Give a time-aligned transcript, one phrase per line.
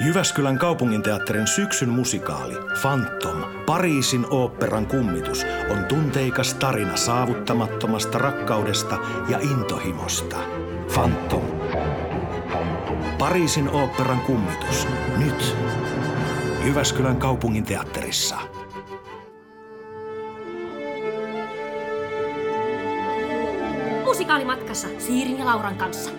[0.00, 10.36] Jyväskylän kaupunginteatterin syksyn musikaali Phantom, Pariisin oopperan kummitus, on tunteikas tarina saavuttamattomasta rakkaudesta ja intohimosta.
[10.94, 11.42] Phantom.
[13.18, 14.88] Pariisin oopperan kummitus.
[15.16, 15.56] Nyt.
[16.64, 18.38] Jyväskylän kaupunginteatterissa.
[24.04, 26.10] Musikaalimatkassa Siirin ja Lauran kanssa.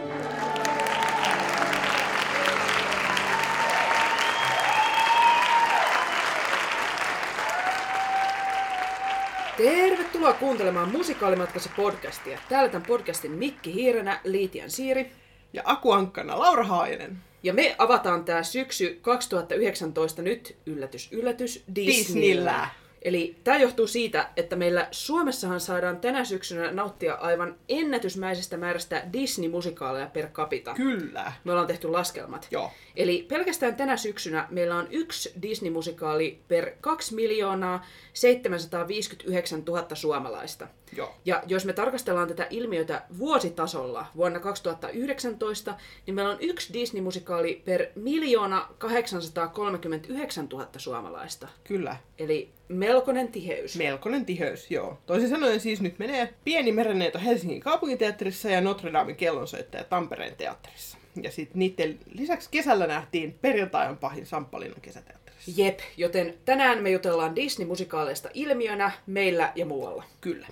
[9.61, 12.39] Tervetuloa kuuntelemaan Musikaalimatkassa podcastia.
[12.49, 15.11] Täällä tämän podcastin Mikki Hiirenä, Liitian Siiri.
[15.53, 17.17] Ja akuankkana Laura Haajanen.
[17.43, 21.97] Ja me avataan tää syksy 2019 nyt, yllätys, yllätys, Disneyllä.
[21.97, 22.69] Disneyllä.
[23.01, 30.07] Eli tämä johtuu siitä, että meillä Suomessahan saadaan tänä syksynä nauttia aivan ennätysmäisestä määrästä Disney-musikaaleja
[30.07, 30.73] per capita.
[30.73, 31.33] Kyllä.
[31.43, 32.47] Me ollaan tehty laskelmat.
[32.51, 32.71] Joo.
[32.95, 40.67] Eli pelkästään tänä syksynä meillä on yksi Disney-musikaali per 2 miljoonaa 759 000 suomalaista.
[40.97, 41.15] Joo.
[41.25, 47.85] Ja jos me tarkastellaan tätä ilmiötä vuositasolla vuonna 2019, niin meillä on yksi Disney-musikaali per
[47.95, 51.47] miljoona 839 000 suomalaista.
[51.63, 51.97] Kyllä.
[52.17, 53.77] Eli melkoinen tiheys.
[53.77, 54.97] Melkoinen tiheys, joo.
[55.05, 60.97] Toisin sanoen siis nyt menee Pieni merenneito Helsingin kaupunginteatterissa ja Notre Damen kellonsoittaja Tampereen teatterissa.
[61.23, 65.51] Ja sitten niiden lisäksi kesällä nähtiin Perjantai on pahin Samppalinnan kesäteatterissa.
[65.55, 70.03] Jep, joten tänään me jutellaan Disney-musikaaleista ilmiönä meillä ja muualla.
[70.21, 70.47] Kyllä.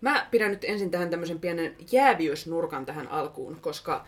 [0.00, 4.04] Mä pidän nyt ensin tähän tämmöisen pienen jääviysnurkan tähän alkuun, koska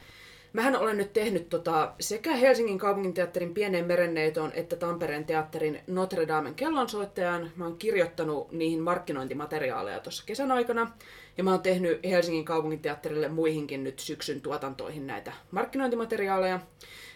[0.53, 6.55] mähän olen nyt tehnyt tota, sekä Helsingin kaupunginteatterin Pieneen merenneitoon että Tampereen teatterin Notre Damen
[6.55, 7.50] kellonsoittajan.
[7.56, 10.92] Mä oon kirjoittanut niihin markkinointimateriaaleja tuossa kesän aikana.
[11.39, 16.61] Ja mä oon tehnyt Helsingin kaupunginteatterille muihinkin nyt syksyn tuotantoihin näitä markkinointimateriaaleja.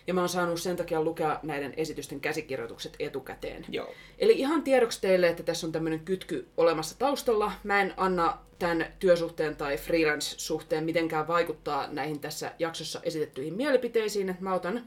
[0.06, 3.64] Ja mä oon saanut sen takia lukea näiden esitysten käsikirjoitukset etukäteen.
[3.68, 3.94] Joo.
[4.18, 7.52] Eli ihan tiedoksi teille, että tässä on tämmöinen kytky olemassa taustalla.
[7.64, 14.36] Mä en anna tämän työsuhteen tai freelance-suhteen mitenkään vaikuttaa näihin tässä jaksossa esitettyihin mielipiteisiin.
[14.41, 14.86] Mä otan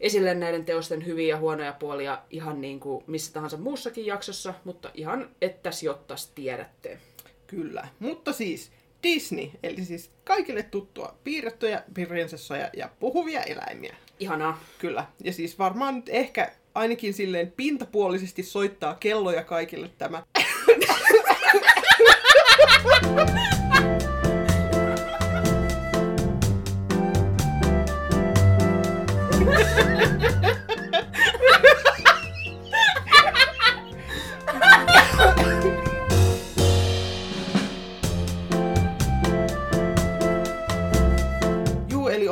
[0.00, 4.90] esille näiden teosten hyviä ja huonoja puolia ihan niin kuin missä tahansa muussakin jaksossa, mutta
[4.94, 6.98] ihan että jottas tiedätte.
[7.46, 7.88] Kyllä.
[7.98, 8.72] Mutta siis
[9.02, 13.96] Disney, eli siis kaikille tuttua piirrettyjä prinsessoja ja puhuvia eläimiä.
[14.20, 14.60] Ihanaa.
[14.78, 15.04] Kyllä.
[15.24, 20.22] Ja siis varmaan nyt ehkä ainakin silleen pintapuolisesti soittaa kelloja kaikille tämä.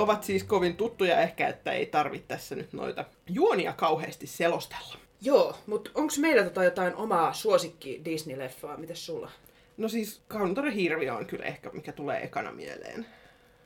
[0.09, 4.97] ovat siis kovin tuttuja ehkä, että ei tarvitse tässä nyt noita juonia kauheasti selostella.
[5.21, 8.77] Joo, mutta onko meillä tota jotain omaa suosikki Disney-leffaa?
[8.77, 9.31] Mitäs sulla?
[9.77, 13.07] No siis Kaunotori Hirviö on kyllä ehkä, mikä tulee ekana mieleen.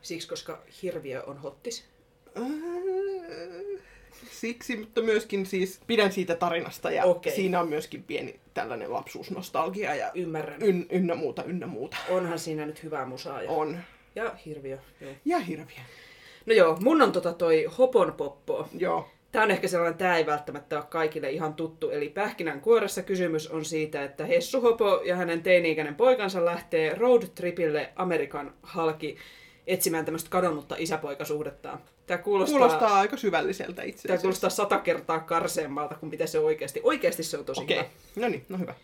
[0.02, 1.84] Siksi, koska hirviö on hottis.
[2.38, 2.44] Äh,
[4.30, 7.34] Siksi, mutta myöskin siis pidän siitä tarinasta ja Okei.
[7.34, 10.62] siinä on myöskin pieni tällainen lapsuusnostalgia ja Ymmärrän.
[10.62, 11.96] yn, ynnä muuta, ynnä muuta.
[12.08, 13.42] Onhan siinä nyt hyvää musaa.
[13.42, 13.78] Ja, On.
[14.14, 14.78] ja hirviö.
[15.00, 15.12] Joo.
[15.24, 15.78] Ja hirviö.
[16.46, 18.68] No joo, mun on tota toi Hopon Poppo.
[18.78, 19.08] Joo.
[19.32, 21.90] Tää on ehkä sellainen, tää ei välttämättä ole kaikille ihan tuttu.
[21.90, 27.92] Eli pähkinän kuoressa kysymys on siitä, että Hessu Hopo ja hänen teini-ikäinen poikansa lähtee roadtripille
[27.96, 29.16] Amerikan halki
[29.66, 31.78] etsimään tämmöistä kadonnutta isäpoikasuhdettaan.
[32.06, 34.22] Tää kuulostaa, Kuulostaa aika syvälliseltä itse tää asiassa.
[34.22, 36.80] kuulostaa sata kertaa karseemmalta kuin mitä se oikeasti.
[36.82, 37.76] Oikeasti se on tosi Okei.
[37.76, 37.88] hyvä.
[38.16, 38.74] No niin, no hyvä.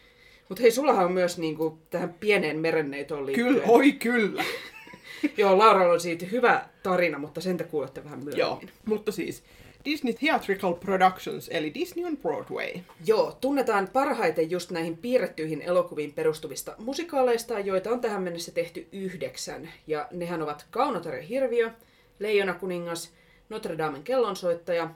[0.48, 3.54] Mutta hei, sullahan on myös niinku, tähän pieneen merenneitoon liittyen.
[3.54, 4.44] Kyllä, oi kyllä.
[5.36, 8.38] Joo, Lauralla on siitä hyvä tarina, mutta sen te kuulette vähän myöhemmin.
[8.38, 9.42] Joo, mutta siis
[9.84, 12.80] Disney Theatrical Productions, eli Disney on Broadway.
[13.06, 19.68] Joo, tunnetaan parhaiten just näihin piirrettyihin elokuviin perustuvista musikaaleista, joita on tähän mennessä tehty yhdeksän.
[19.86, 21.70] Ja nehän ovat Kaunotar ja Hirviö,
[22.18, 23.12] Leijona kuningas,
[23.48, 24.90] Notre Damen kellonsoittaja,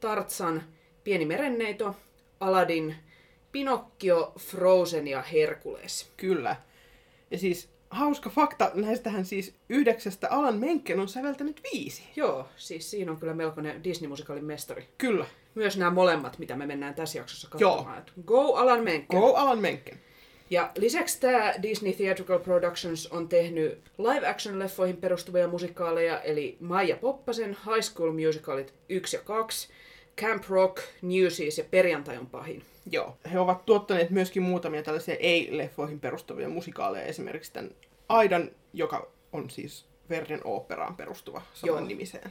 [0.00, 0.62] Tartsan,
[1.04, 1.96] Pieni merenneito,
[2.40, 2.94] Aladdin,
[3.52, 6.10] Pinokkio, Frozen ja Herkules.
[6.16, 6.56] Kyllä.
[7.30, 12.02] Ja siis hauska fakta, näistähän siis yhdeksästä Alan Menken on säveltänyt viisi.
[12.16, 14.88] Joo, siis siinä on kyllä melkoinen Disney-musikaalin mestari.
[14.98, 15.26] Kyllä.
[15.54, 17.70] Myös nämä molemmat, mitä me mennään tässä jaksossa Joo.
[17.70, 17.98] katsomaan.
[17.98, 19.20] Et Go Alan Menken.
[19.20, 19.98] Go Alan Menken.
[20.50, 27.80] Ja lisäksi tämä Disney Theatrical Productions on tehnyt live-action-leffoihin perustuvia musikaaleja, eli Maija Poppasen High
[27.80, 29.68] School Musicalit 1 ja 2,
[30.20, 32.62] Camp Rock, Newsies ja Perjantai on pahin.
[32.90, 33.16] Joo.
[33.32, 37.70] He ovat tuottaneet myöskin muutamia tällaisia ei-leffoihin perustuvia musikaaleja, esimerkiksi tämän
[38.08, 41.88] Aidan, joka on siis Verden oopperaan perustuva saman Joo.
[41.88, 42.30] nimiseen.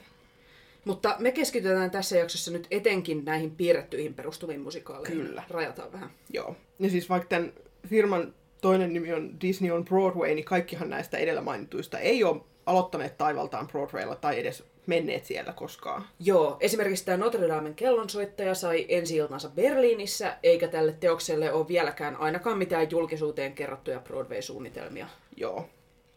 [0.86, 5.22] Mutta me keskitytään tässä jaksossa nyt etenkin näihin piirrettyihin perustuviin musikaaleihin.
[5.22, 5.44] Kyllä.
[5.50, 6.10] Rajataan vähän.
[6.30, 6.56] Joo.
[6.80, 7.54] Ja siis vaikka tämän
[7.88, 13.18] firman toinen nimi on Disney on Broadway, niin kaikkihan näistä edellä mainituista ei ole aloittaneet
[13.18, 16.06] taivaltaan Broadwaylla tai edes menneet siellä koskaan.
[16.20, 22.16] Joo, esimerkiksi tämä Notre Damen kellonsoittaja sai ensi iltansa Berliinissä, eikä tälle teokselle ole vieläkään
[22.16, 25.08] ainakaan mitään julkisuuteen kerrottuja Broadway-suunnitelmia.
[25.38, 25.70] Joo.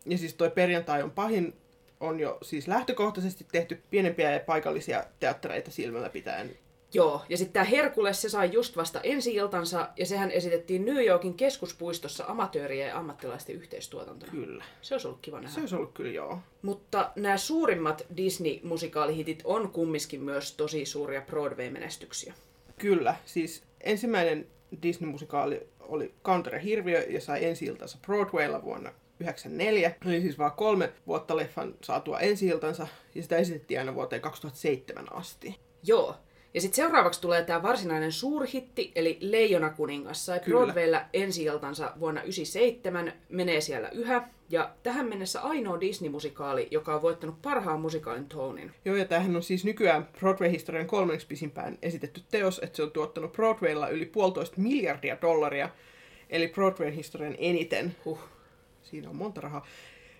[0.06, 1.54] Ja siis toi perjantai on pahin
[2.00, 6.50] on jo siis lähtökohtaisesti tehty pienempiä ja paikallisia teattereita silmällä pitäen.
[6.94, 11.04] Joo, ja sitten tämä Herkules, se sai just vasta ensi iltansa, ja sehän esitettiin New
[11.04, 14.32] Yorkin keskuspuistossa amatöörien ja ammattilaisten yhteistuotantona.
[14.32, 14.64] Kyllä.
[14.82, 15.54] Se olisi ollut kiva nähdä.
[15.54, 16.38] Se olisi ollut kyllä joo.
[16.62, 22.34] Mutta nämä suurimmat Disney-musikaalihitit on kumminkin myös tosi suuria Broadway-menestyksiä.
[22.78, 24.46] Kyllä, siis ensimmäinen
[24.82, 29.94] Disney-musikaali oli Counter Hirviö ja sai ensi iltansa Broadwaylla vuonna 1994.
[30.06, 35.12] Eli siis vaan kolme vuotta leffan saatua ensi iltansa ja sitä esitettiin aina vuoteen 2007
[35.12, 35.58] asti.
[35.82, 36.16] Joo.
[36.54, 40.26] Ja sitten seuraavaksi tulee tämä varsinainen suurhitti, eli Leijona kuningas.
[40.26, 40.58] Sai Kyllä.
[40.58, 44.28] Broadwaylla ensi vuonna 1997, menee siellä yhä.
[44.50, 48.72] Ja tähän mennessä ainoa Disney-musikaali, joka on voittanut parhaan musikaalin Tonin.
[48.84, 53.32] Joo, ja tämähän on siis nykyään Broadway-historian kolmanneksi pisimpään esitetty teos, että se on tuottanut
[53.32, 55.68] Broadwaylla yli puolitoista miljardia dollaria,
[56.30, 57.96] eli Broadwayn historian eniten.
[58.04, 58.18] Huh.
[58.82, 59.66] Siinä on monta rahaa.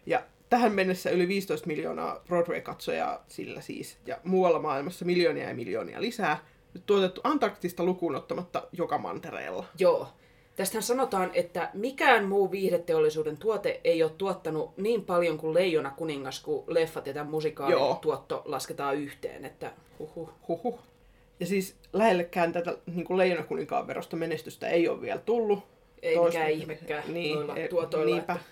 [0.07, 6.01] Ja tähän mennessä yli 15 miljoonaa Broadway-katsojaa sillä siis, ja muualla maailmassa miljoonia ja miljoonia
[6.01, 6.45] lisää.
[6.75, 9.65] Nyt tuotettu Antarktista lukuun ottamatta joka mantereella.
[9.79, 10.09] Joo.
[10.57, 16.41] Tästähän sanotaan, että mikään muu viihdeteollisuuden tuote ei ole tuottanut niin paljon kuin Leijona kuningas,
[16.41, 17.99] kun leffat ja tämän musikaalin Joo.
[18.03, 19.45] tuotto lasketaan yhteen.
[19.45, 20.31] Että huhu.
[20.49, 20.79] Huhhuh.
[21.41, 25.59] Ja siis lähellekään tätä niin kuin Leijonakuninkaan verosta menestystä ei ole vielä tullut.
[26.03, 27.03] Ei Toista- mikään ihmekään
[27.35, 28.33] noilla e- tuotoilla, Niinpä.
[28.33, 28.45] että-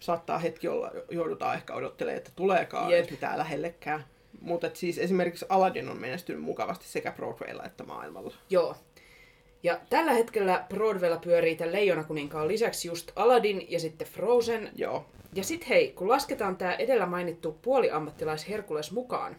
[0.00, 2.98] Saattaa hetki olla, joudutaan ehkä odottelemaan, että tuleekaan Jep.
[2.98, 4.04] edes mitään lähellekään.
[4.40, 8.34] Mutta siis esimerkiksi Aladdin on menestynyt mukavasti sekä Broadwaylla että maailmalla.
[8.50, 8.76] Joo.
[9.62, 14.70] Ja tällä hetkellä Broadwaylla pyörii tämän Leijona kuninkaan lisäksi just Aladdin ja sitten Frozen.
[14.76, 19.36] Joo, Ja sit hei, kun lasketaan tämä edellä mainittu puoliammattilais Herkules mukaan,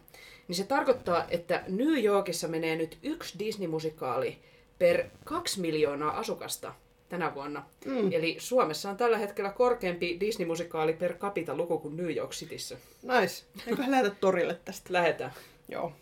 [0.48, 4.36] niin se tarkoittaa, että New Yorkissa menee nyt yksi Disney-musikaali
[4.78, 6.74] per kaksi miljoonaa asukasta
[7.10, 7.62] tänä vuonna.
[7.84, 8.12] Mm.
[8.12, 12.76] Eli Suomessa on tällä hetkellä korkeampi Disney-musikaali per capita luku kuin New York Cityssä.
[13.02, 13.44] nice.
[13.66, 14.92] Eiköhän lähdetä torille tästä.
[14.92, 15.32] Lähetään.
[15.68, 15.92] Joo.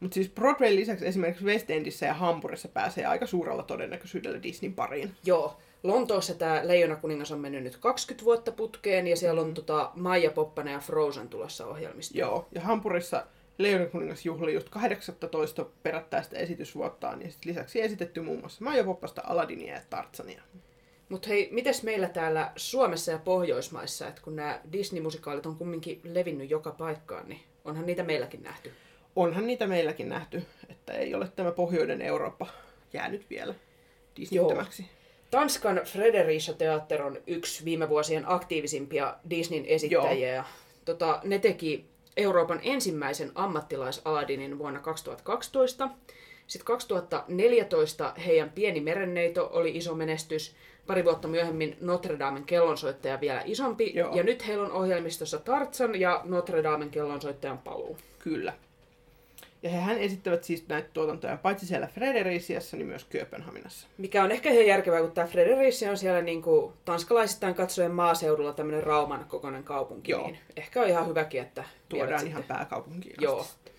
[0.00, 5.10] Mutta siis Broadwayn lisäksi esimerkiksi West Endissä ja Hampurissa pääsee aika suurella todennäköisyydellä Disneyn pariin.
[5.24, 5.56] Joo.
[5.82, 10.30] Lontoossa tämä Leijona kuningas on mennyt nyt 20 vuotta putkeen ja siellä on tota Maija
[10.30, 12.18] Poppanen ja Frozen tulossa ohjelmistoon.
[12.18, 13.26] Joo, ja Hampurissa
[13.58, 19.74] Leijonakuningas juhli just 18 perättäistä esitysvuottaan, ja sit lisäksi esitetty muun muassa Maija Poppasta, Aladinia
[19.74, 20.42] ja Tarzania.
[21.08, 26.50] Mutta hei, mites meillä täällä Suomessa ja Pohjoismaissa, että kun nämä Disney-musikaalit on kumminkin levinnyt
[26.50, 28.72] joka paikkaan, niin onhan niitä meilläkin nähty.
[29.16, 32.46] Onhan niitä meilläkin nähty, että ei ole tämä pohjoinen Eurooppa
[32.92, 33.54] jäänyt vielä
[34.16, 34.86] Disneyttämäksi.
[35.30, 40.34] Tanskan Fredericia Theater on yksi viime vuosien aktiivisimpia Disneyn esittäjiä.
[40.34, 40.44] Ja,
[40.84, 45.88] tota, ne teki Euroopan ensimmäisen ammattilais-Aladinin vuonna 2012.
[46.46, 50.54] Sitten 2014 heidän Pieni merenneito oli iso menestys.
[50.86, 53.92] Pari vuotta myöhemmin Notre Damen kellonsoittaja vielä isompi.
[53.94, 54.16] Joo.
[54.16, 57.96] Ja nyt heillä on ohjelmistossa Tarzan ja Notre Damen kellonsoittajan paluu.
[58.18, 58.52] Kyllä.
[59.62, 63.88] Ja hehän esittävät siis näitä tuotantoja paitsi siellä Fredericiassa, niin myös Kööpenhaminassa.
[63.98, 68.52] Mikä on ehkä ihan järkevää, kun tämä Fredericia on siellä niin kuin tanskalaisittain katsoen maaseudulla
[68.52, 70.10] tämmöinen Rauman kokoinen kaupunki.
[70.10, 70.26] Joo.
[70.26, 73.40] Niin ehkä on ihan hyväkin, että Tuodaan ihan sitten- pääkaupunkiin Joo.
[73.40, 73.72] asti.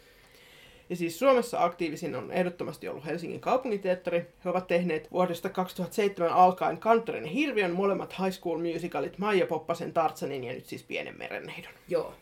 [0.89, 4.25] Ja siis Suomessa aktiivisin on ehdottomasti ollut Helsingin kaupunginteatteri.
[4.45, 9.93] He ovat tehneet vuodesta 2007 alkaen Kantarin ja Hirviön molemmat High School musicalit Maija Poppasen,
[9.93, 11.73] Tartsanin ja nyt siis Pienen merenneidon.
[11.87, 12.13] Joo.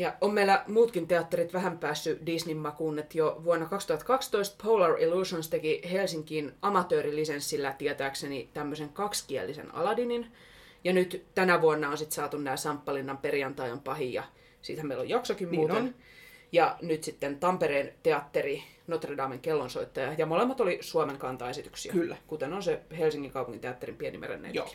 [0.00, 5.48] Ja on meillä muutkin teatterit vähän päässyt Disneyn makuun, että jo vuonna 2012 Polar Illusions
[5.48, 10.26] teki Helsinkiin amatöörilisenssillä tietääkseni tämmöisen kaksikielisen Aladinin.
[10.84, 14.24] Ja nyt tänä vuonna on sitten saatu nämä Samppalinnan perjantai on pahin ja
[14.62, 15.76] siitä meillä on jaksokin Niin muuten.
[15.76, 15.94] on.
[16.52, 20.14] Ja nyt sitten Tampereen teatteri Notre Damen kellonsoittaja.
[20.18, 21.92] Ja molemmat oli Suomen kantaesityksiä.
[21.92, 22.16] Kyllä.
[22.26, 24.18] Kuten on se Helsingin kaupungin teatterin pieni
[24.52, 24.68] Joo.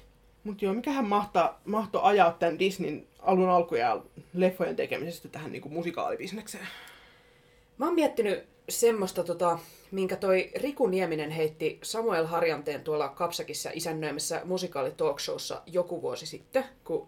[0.46, 4.02] Mutta joo, mikähän mahtaa, mahto ajaa tämän Disneyn alun alkuja
[4.34, 6.68] leffojen tekemisestä tähän niinku musikaalibisnekseen?
[7.78, 9.60] Mä oon miettinyt semmoista, tota,
[9.92, 16.64] minkä toi Riku Nieminen heitti Samuel Harjanteen tuolla Kapsakissa isännöimässä musikaali talkshowssa joku vuosi sitten,
[16.84, 17.08] kun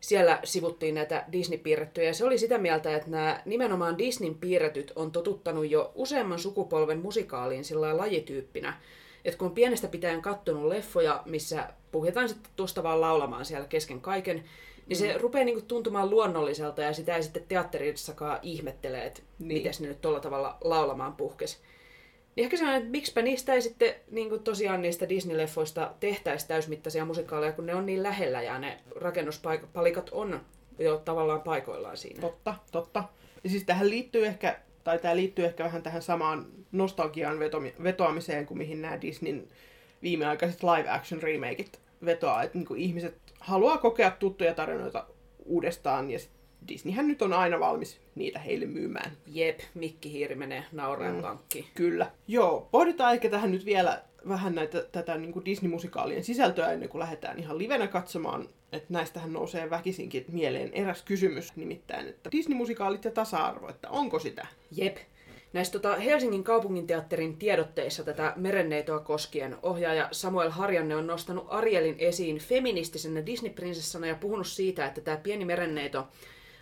[0.00, 2.12] siellä sivuttiin näitä Disney-piirrettyjä.
[2.12, 7.64] Se oli sitä mieltä, että nämä nimenomaan Disneyn piirretyt on totuttanut jo useamman sukupolven musikaaliin
[7.64, 8.80] sillä lajityyppinä.
[9.24, 14.00] Että kun on pienestä pitäen kattonut leffoja, missä puhjetaan sitten tuosta vaan laulamaan siellä kesken
[14.00, 14.44] kaiken,
[14.86, 19.62] Niin se rupeaa niinku tuntumaan luonnolliselta ja sitä ei sitten teatterissakaan ihmettele, että Niin.
[19.62, 21.60] miten ne nyt tuolla tavalla laulamaan puhkes.
[22.36, 27.04] Niin ehkä sellainen, että miksipä niistä ei sitten niin kuin tosiaan niistä Disney-leffoista tehtäisi täysmittaisia
[27.04, 30.40] musikaaleja, kun ne on niin lähellä ja ne rakennuspalikat on
[30.78, 32.20] jo tavallaan paikoillaan siinä.
[32.20, 33.04] Totta, totta.
[33.44, 38.46] Ja siis tähän liittyy ehkä, tai tämä liittyy ehkä vähän tähän samaan nostalgiaan vetomi- vetoamiseen
[38.46, 39.48] kuin mihin nämä Disneyn
[40.02, 42.42] viimeaikaiset live action remakeit vetoaa.
[42.42, 45.06] Että niinku ihmiset haluaa kokea tuttuja tarinoita
[45.44, 46.30] uudestaan ja sit
[46.68, 49.12] Disneyhän nyt on aina valmis niitä heille myymään.
[49.26, 51.16] Jep, Mikki Hiiri menee nauraen Mm.
[51.16, 51.22] mm.
[51.22, 51.64] pankkiin.
[51.74, 52.10] Kyllä.
[52.28, 57.00] Joo, pohditaan ehkä tähän nyt vielä vähän näitä, tätä niin kuin Disney-musikaalien sisältöä ennen kuin
[57.00, 58.48] lähdetään ihan livenä katsomaan.
[58.72, 64.46] Että näistähän nousee väkisinkin mieleen eräs kysymys, nimittäin, että Disney-musikaalit ja tasa-arvo, että onko sitä?
[64.76, 64.96] Jep.
[65.52, 72.38] Näissä tota, Helsingin kaupunginteatterin tiedotteissa tätä merenneitoa koskien ohjaaja Samuel Harjanne on nostanut Arielin esiin
[72.38, 76.08] feministisenä Disney-prinsessana ja puhunut siitä, että tämä pieni merenneito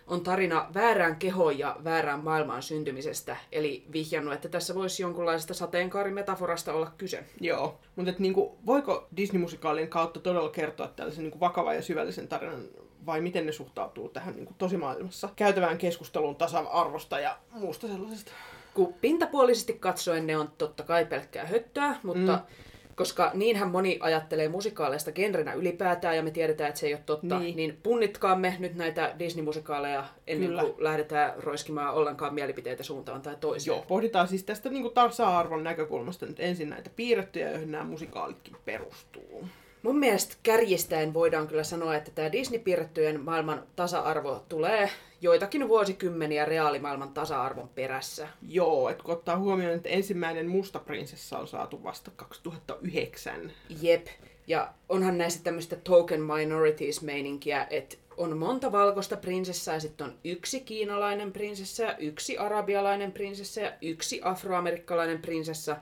[0.07, 3.37] on tarina väärään kehoon ja väärään maailmaan syntymisestä.
[3.51, 7.23] Eli vihjannut, että tässä voisi jonkunlaisesta sateenkaarimetaforasta olla kyse.
[7.41, 12.61] Joo, mutta et niinku, voiko Disney-musikaalien kautta todella kertoa tällaisen niinku vakavan ja syvällisen tarinan,
[13.05, 18.31] vai miten ne suhtautuu tähän niinku tosimaailmassa käytävään keskusteluun tasa-arvosta ja muusta sellaisesta?
[18.73, 22.66] kun pintapuolisesti katsoen ne on totta kai pelkkää höttöä, mutta Mm.
[22.97, 27.39] Koska niinhän moni ajattelee musikaaleista genrenä ylipäätään ja me tiedetään, että se ei ole totta,
[27.39, 27.41] Niin.
[27.41, 30.61] niin, niin punnitkaamme nyt näitä Disney-musikaaleja ennen Kyllä.
[30.61, 33.75] kuin lähdetään roiskimaan ollenkaan mielipiteitä suuntaan tai toiseen.
[33.75, 39.47] Joo, pohditaan siis tästä niinku tasa-arvon näkökulmasta nyt ensin näitä piirrettyjä, joihin nämä musikaalitkin perustuu.
[39.87, 44.89] Mun mielestä kärjistäen voidaan kyllä sanoa, että tämä Disney-piirrettyjen maailman tasa-arvo tulee
[45.21, 48.27] joitakin vuosikymmeniä reaalimaailman tasa-arvon perässä.
[48.41, 53.51] Joo, että kun ottaa huomioon, että ensimmäinen musta prinsessa on saatu vasta 2009.
[53.81, 54.07] Jep.
[54.47, 60.59] Ja onhan näissä tämmöistä token minorities-meininkiä, että on monta valkoista prinsessaa ja sitten on yksi
[60.59, 65.77] kiinalainen prinsessa ja yksi arabialainen prinsessa ja yksi afroamerikkalainen prinsessa.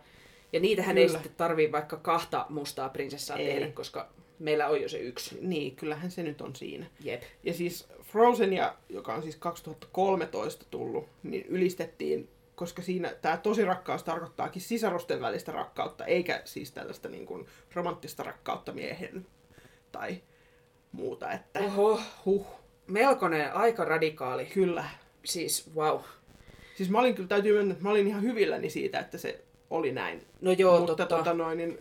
[0.55, 1.19] Ja niitähän ei Kyllä.
[1.19, 3.45] sitten tarvii vaikka kahta mustaa prinsessaa Ei.
[3.45, 4.09] tehdä, koska
[4.39, 5.37] meillä on jo se yksi.
[5.41, 6.85] Niin, kyllähän se nyt on siinä.
[7.03, 7.21] Jep.
[7.43, 14.03] Ja siis Frozenia, joka on siis 2013 tullut, niin ylistettiin, koska siinä tämä tosi rakkaus
[14.03, 19.27] tarkoittaakin sisarusten välistä rakkautta, eikä siis tällaista niin kuin romanttista rakkautta miehen
[19.91, 20.21] tai
[20.91, 21.31] muuta.
[21.31, 22.47] Että Oho, huh,
[22.87, 24.45] melkoinen, aika radikaali.
[24.45, 24.85] kyllä.
[25.25, 25.99] Siis wow.
[26.75, 29.91] Siis mä olin kyllä, täytyy myöntää, että mä olin ihan hyvilläni siitä, että se oli
[29.91, 30.21] näin.
[30.41, 31.17] No joo, Mutta totta.
[31.17, 31.79] tota noin, niin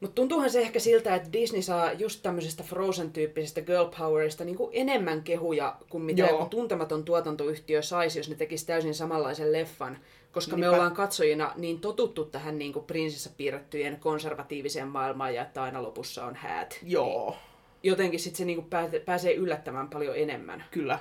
[0.00, 4.70] Mutta tuntuuhan se ehkä siltä, että Disney saa just tämmöisestä Frozen-tyyppisestä girl powerista niin kuin
[4.72, 9.98] enemmän kehuja kuin mitä joku tuntematon tuotantoyhtiö saisi, jos ne tekisi täysin samanlaisen leffan.
[10.32, 10.76] Koska me Niinpä.
[10.76, 16.34] ollaan katsojina niin totuttu tähän niin kuin prinsessapiirrettyjen konservatiiviseen maailmaan ja että aina lopussa on
[16.34, 16.78] häät.
[16.82, 17.30] joo.
[17.30, 20.64] Niin jotenkin sitten se niin kuin pääse- pääsee yllättämään paljon enemmän.
[20.70, 20.98] Kyllä.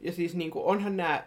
[0.00, 1.24] Ja siis niin kuin, onhan nämä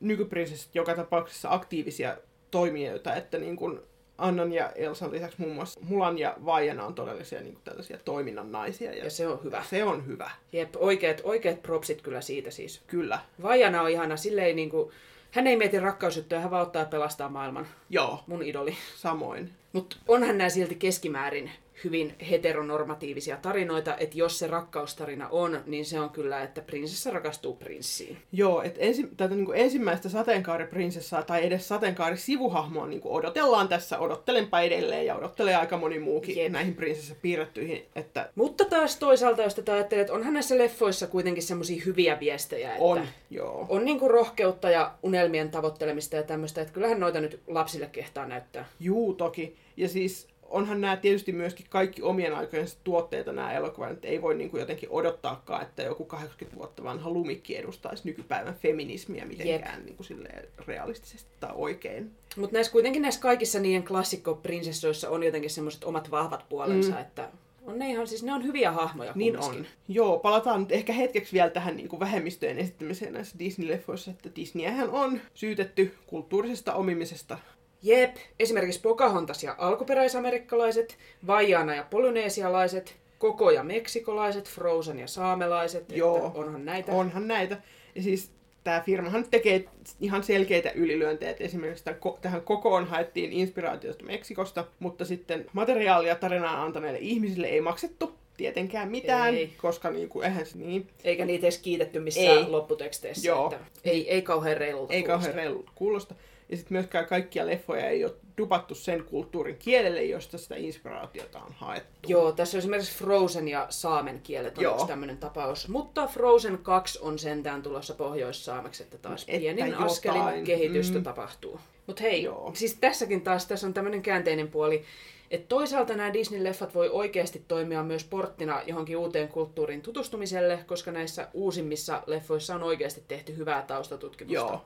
[0.00, 2.16] nykyprinsessit joka tapauksessa aktiivisia
[2.58, 3.80] toimijoita, että niin kuin
[4.18, 8.52] Annan ja Elsan lisäksi muun muassa Mulan ja Vaijana on todellisia niin kuin tällaisia toiminnan
[8.52, 8.92] naisia.
[8.92, 9.62] Ja, Ja se on hyvä.
[9.70, 12.82] se on hyvä, Jep, oikeat, oikeat propsit kyllä siitä siis.
[12.86, 13.18] kyllä.
[13.42, 14.90] Vajana on ihana, silleen niin kuin,
[15.30, 17.66] hän ei mieti rakkausjuttuja, hän vaan ottaa pelastaa maailman.
[17.90, 18.76] Joo, Mun idoli.
[18.96, 19.50] samoin.
[19.72, 21.50] Mutta onhan nämä silti keskimäärin
[21.84, 27.56] hyvin heteronormatiivisia tarinoita, että jos se rakkaustarina on, niin se on kyllä, että prinsessa rakastuu
[27.56, 28.16] prinssiin.
[28.32, 33.98] Joo, että ensi, tätä niin kuin ensimmäistä sateenkaariprinsessaa tai edes sateenkaarisivuhahmoa niin kuin odotellaan tässä,
[33.98, 36.52] odottelenpa edelleen ja odottelee aika moni muukin Jep.
[36.52, 41.82] näihin prinsessapiirrettyihin, että Mutta taas toisaalta, jos tätä ajattelee, että onhan näissä leffoissa kuitenkin semmoisia
[41.86, 43.66] hyviä viestejä, että on, joo.
[43.68, 48.64] on niinku rohkeutta ja unelmien tavoittelemista ja tämmöistä, että kyllähän noita nyt lapsille kehtaa näyttää.
[48.80, 49.56] Juu, toki.
[49.76, 54.34] Ja siis onhan nämä tietysti myöskin kaikki omien aikojensa tuotteita nämä elokuvat, että ei voi
[54.34, 59.96] niin kuin jotenkin odottaakaan, että joku 80 vuotta vanha lumikki edustaisi nykypäivän feminismiä mitenkään niin
[59.96, 62.10] kuin silleen realistisesti tai oikein.
[62.36, 67.00] Mutta näissä kuitenkin näissä kaikissa niiden klassikko-prinsessoissa on jotenkin semmoiset omat vahvat puolensa, mm.
[67.00, 67.28] että
[67.66, 69.66] on ne ihan, siis ne on hyviä hahmoja Niin on.
[69.88, 74.90] Joo, palataan nyt ehkä hetkeksi vielä tähän niin kuin vähemmistöjen esittämiseen näissä Disney-leffoissa, että Disneyhän
[74.90, 77.38] on syytetty kulttuurisesta omimisesta.
[77.84, 86.26] Jep, esimerkiksi Pocahontas ja alkuperäisamerikkalaiset, Vaiana ja polyneesialaiset, Koko ja meksikolaiset, Frozen ja saamelaiset, Joo.
[86.26, 86.92] että onhan näitä.
[86.92, 87.56] Onhan näitä.
[87.94, 88.30] Ja siis
[88.64, 89.64] tämä firmahan tekee
[90.00, 91.30] ihan selkeitä ylilyöntejä.
[91.30, 97.60] että Esimerkiksi tämän, tähän kokoon haettiin inspiraatiosta Meksikosta, mutta sitten materiaalia tarinaan antaneille ihmisille ei
[97.60, 99.52] maksettu tietenkään mitään, Ei.
[99.56, 102.48] koska niin kuin, eihän se niin, Eikä niitä edes kiitetty missään Ei.
[102.48, 103.28] lopputeksteissä.
[103.28, 103.46] Joo.
[103.46, 105.26] Että ei, ei kauhean reilulta ei kuulosta.
[105.26, 106.14] kauhean reilu kuulosta.
[106.48, 111.52] Ja sitten myöskään kaikkia leffoja ei ole dupattu sen kulttuurin kielelle, josta sitä inspiraatiota on
[111.56, 112.08] haettu.
[112.08, 114.74] Joo, tässä on esimerkiksi Frozen ja saamen kielet on Joo.
[114.74, 115.68] yksi tämmöinen tapaus.
[115.68, 119.86] Mutta Frozen 2 on sentään tulossa pohjoissaameksi, että taas Että pienin jotain.
[119.90, 121.04] askelin kehitystä Mm.
[121.04, 121.60] tapahtuu.
[121.86, 122.50] Mutta hei, Joo.
[122.54, 124.82] siis tässäkin taas tässä on tämmöinen käänteinen puoli,
[125.30, 131.28] että toisaalta nämä Disney-leffat voi oikeasti toimia myös porttina johonkin uuteen kulttuuriin tutustumiselle, koska näissä
[131.32, 134.34] uusimmissa leffoissa on oikeasti tehty hyvää taustatutkimusta.
[134.52, 134.64] Joo.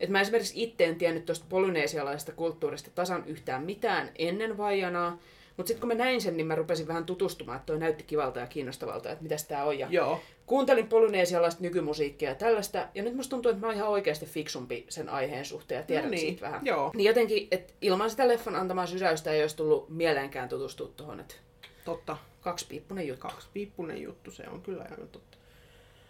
[0.00, 5.18] Et mä esimerkiksi itse en tiennyt tuosta polyneesialaisesta kulttuurista tasan yhtään mitään ennen vaijanaa,
[5.56, 8.40] mutta sitten kun mä näin sen, niin mä rupesin vähän tutustumaan, että toi näytti kivalta
[8.40, 9.78] ja kiinnostavalta, että mitäs tää on.
[9.78, 10.20] Ja Joo.
[10.46, 14.86] kuuntelin polyneesialaista nykymusiikkia ja tällaista, ja nyt musta tuntuu, että mä oon ihan oikeasti fiksumpi
[14.88, 16.60] sen aiheen suhteen ja tiedän No niin, siitä vähän.
[16.66, 16.90] joo.
[16.94, 21.34] Niin jotenkin, että ilman sitä leffan antamaa sysäystä ei olisi tullut mieleenkään tutustua tuohon, että
[21.84, 22.16] Totta.
[22.40, 23.28] kaksipiippunen juttu.
[23.28, 25.36] Kaksipiippunen juttu, se on kyllä ihan totta.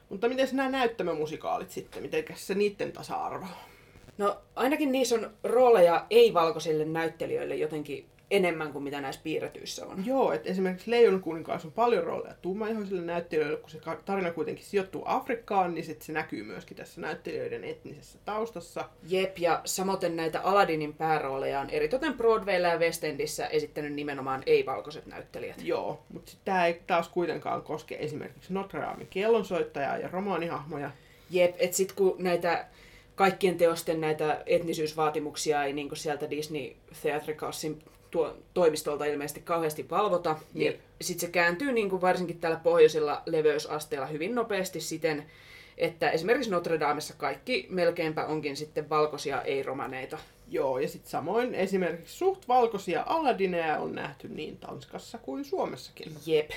[0.09, 3.47] Mutta miten nämä näyttämömusikaalit sitten, miten se niiden tasa-arvo?
[4.18, 10.06] No ainakin niissä on rooleja ei-valkoisille näyttelijöille jotenkin enemmän kuin mitä näissä piirretyissä on.
[10.06, 15.02] Joo, että esimerkiksi Leijon kuninkaassa on paljon rooleja tummaihoisille näyttelijöille, kun se tarina kuitenkin sijoittuu
[15.06, 18.88] Afrikkaan, niin sit se näkyy myöskin tässä näyttelijöiden etnisessä taustassa.
[19.09, 25.06] Jep, ja samoin näitä Aladinin päärooleja on eritoten Broadwaylla ja West Endissä esittänyt nimenomaan ei-valkoiset
[25.06, 25.62] näyttelijät.
[25.62, 30.90] Joo, mutta tämä ei taas kuitenkaan koske esimerkiksi Notre Damein kellonsoittajaa ja romaanihahmoja.
[31.30, 32.66] Jep, et sit kun näitä
[33.14, 40.73] kaikkien teosten näitä etnisyysvaatimuksia ei niin sieltä Disney Theatricalsin tuo, toimistolta ilmeisesti kauheasti valvota, niin
[40.73, 40.80] Jep.
[41.00, 45.26] sit se kääntyy niin kuin varsinkin tällä pohjoisilla leveysasteella hyvin nopeasti siten,
[45.78, 50.18] että esimerkiksi Notre Damessa kaikki melkeinpä onkin sitten valkoisia ei-romaneita.
[50.49, 56.12] Joo, ja sitten samoin esimerkiksi suht valkoisia Aladineja on nähty niin Tanskassa kuin Suomessakin.
[56.26, 56.50] Jep.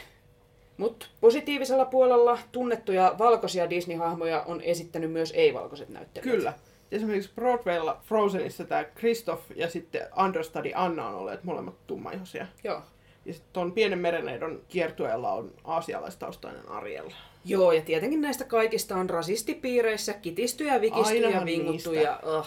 [0.78, 6.36] Mutta positiivisella puolella tunnettuja valkoisia Disney-hahmoja on esittänyt myös ei-valkoiset näyttelijät.
[6.38, 6.54] Kyllä.
[6.92, 12.48] Esimerkiksi Broadwaylla Frozenissa tämä Kristoff ja sitten Understudy Anna on olleet molemmat tummaihoisia.
[12.64, 12.82] Joo.
[13.26, 17.14] Ja sitten tuon pienen mereneidon kiertueella on aasialaistaustainen Ariella.
[17.46, 22.10] Joo, ja tietenkin näistä kaikista on rasistipiireissä kitisty ja vikisty ja Ainahan vinguttu niistä.
[22.10, 22.46] ja uh.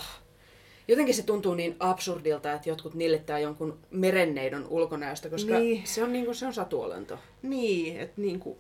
[0.91, 5.87] Jotenkin se tuntuu niin absurdilta, että jotkut nillettää jonkun merenneidon ulkonäöstä, koska Niin.
[5.87, 7.19] se on, niin kuin, se on satuolento.
[7.43, 8.59] Niin, että niinku,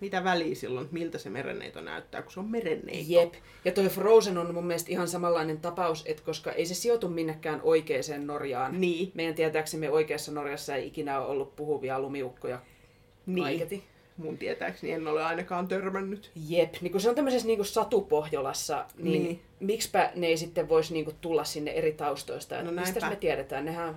[0.00, 3.04] mitä väliä silloin, että miltä se merenneito näyttää, kun se on merenneito.
[3.12, 3.34] Jep.
[3.64, 7.60] Ja toi Frozen on mun mielestä ihan samanlainen tapaus, että koska ei se sijoitu minnekään
[7.62, 8.80] oikeaan Norjaan.
[8.80, 9.12] Niin.
[9.14, 12.60] Meidän tietääksemme oikeassa Norjassa ei ikinä ole ollut puhuvia lumiukkoja.
[13.26, 13.44] Niin.
[13.44, 13.84] Kaiketi.
[14.22, 16.30] Mun tietääkseni en ole ainakaan törmännyt.
[16.48, 19.42] Jep, niin kun se on tämmöisessä niin satupohjolassa, niin, Niin.
[19.60, 22.62] miksipä ne ei sitten voisi niin tulla sinne eri taustoista?
[22.62, 22.72] No.
[22.72, 23.64] Mistä me tiedetään?
[23.64, 23.96] Nehän...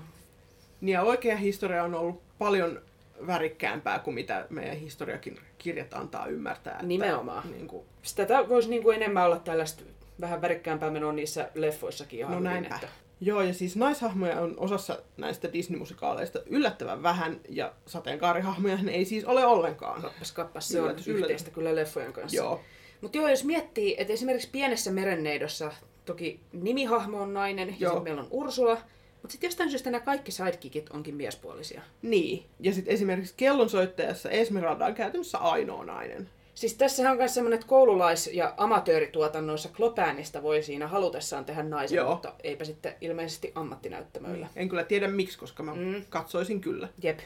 [0.81, 2.81] Niin ja oikea historia on ollut paljon
[3.27, 6.73] värikkäämpää kuin mitä meidän historiakin kirjat antaa ymmärtää.
[6.73, 7.51] Että, Nimenomaan.
[7.51, 9.83] Niin kuin, Tätä voisi niin kuin enemmän olla tällaista
[10.21, 12.75] vähän värikkäämpää menoa niissä leffoissakin ihan no hyvin, näinpä.
[12.75, 12.87] Että...
[13.25, 19.45] Joo, ja siis naishahmoja on osassa näistä Disney-musikaaleista yllättävän vähän, ja sateenkaarihahmoja ei siis ole
[19.45, 20.01] ollenkaan.
[20.01, 21.21] Kappas, kappas, se on Yllätys, yllätys.
[21.21, 22.35] yhteistä kyllä leffojen kanssa.
[22.37, 22.61] Joo,
[23.01, 25.71] Mutta joo, jos miettii, että esimerkiksi pienessä merenneidossa
[26.05, 27.89] toki nimihahmo on nainen, ja Joo.
[27.91, 28.77] sitten meillä on Ursula,
[29.21, 31.81] mutta sitten jostain syystä nämä kaikki sidekickit onkin miespuolisia.
[32.01, 32.45] niin.
[32.59, 36.29] Ja sitten esimerkiksi kellonsoittajassa Esmeralda on käytännössä ainoa nainen.
[36.63, 41.95] Siis tässä on myös semmoinen, että koululais- ja amatöörituotannoissa Klopäänistä voi siinä halutessaan tehdä naisen,
[41.95, 42.09] Joo.
[42.11, 44.47] mutta eipä sitten ilmeisesti ammattinäyttämöillä.
[44.55, 46.05] En kyllä tiedä miksi, koska mä Mm.
[46.09, 46.87] katsoisin kyllä.
[47.03, 47.19] Jep.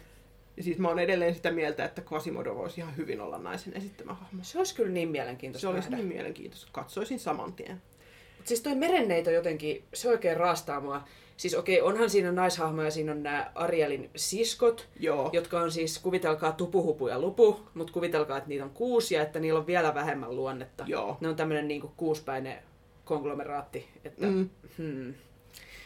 [0.58, 4.14] Ja siis mä oon edelleen sitä mieltä, että Quasimodo voisi ihan hyvin olla naisen esittämä
[4.14, 4.44] hahmo.
[4.44, 6.04] Se olisi kyllä niin mielenkiintoista Se olisi nähdä.
[6.04, 6.68] niin mielenkiintoista.
[6.72, 7.82] Katsoisin saman tien.
[8.38, 11.04] Mut siis toi merenneito jotenkin, se oikein raastaa mua.
[11.38, 15.30] Siis okei, onhan siinä naishahmoja, siinä on nämä Arielin siskot, Joo.
[15.34, 19.40] jotka on siis, kuvitelkaa tupuhupu ja lupu, mutta kuvitelkaa, että niitä on kuusi ja että
[19.40, 20.84] niillä on vielä vähemmän luonnetta.
[20.88, 21.18] Joo.
[21.20, 22.58] Ne on tämmöinen niinku kuuspäinen
[23.06, 23.88] konglomeraatti.
[24.06, 24.34] Että, mm.
[24.34, 24.50] Mm.
[24.78, 25.14] hmm.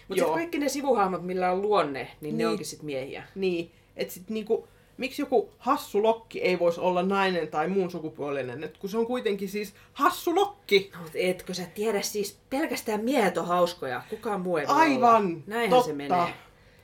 [0.07, 2.37] Mutta sitten kaikki ne sivuhahmot, millä on luonne, niin, niin.
[2.37, 3.23] ne onkin sitten miehiä.
[3.35, 4.67] Niin, että sit niinku,
[5.01, 9.05] miksi joku hassu lokki ei voisi olla nainen tai muun sukupuolinen, et kun se on
[9.05, 10.91] kuitenkin siis hassu lokki.
[10.95, 15.39] No, mut etkö sä tiedä siis, pelkästään miehet on hauskoja, kukaan muu ei Aivan, olla.
[15.47, 15.85] Näinhän totta.
[15.87, 16.33] se menee.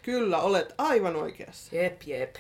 [0.01, 1.75] Kyllä, olet aivan oikeassa.
[1.75, 2.35] Jep, jep.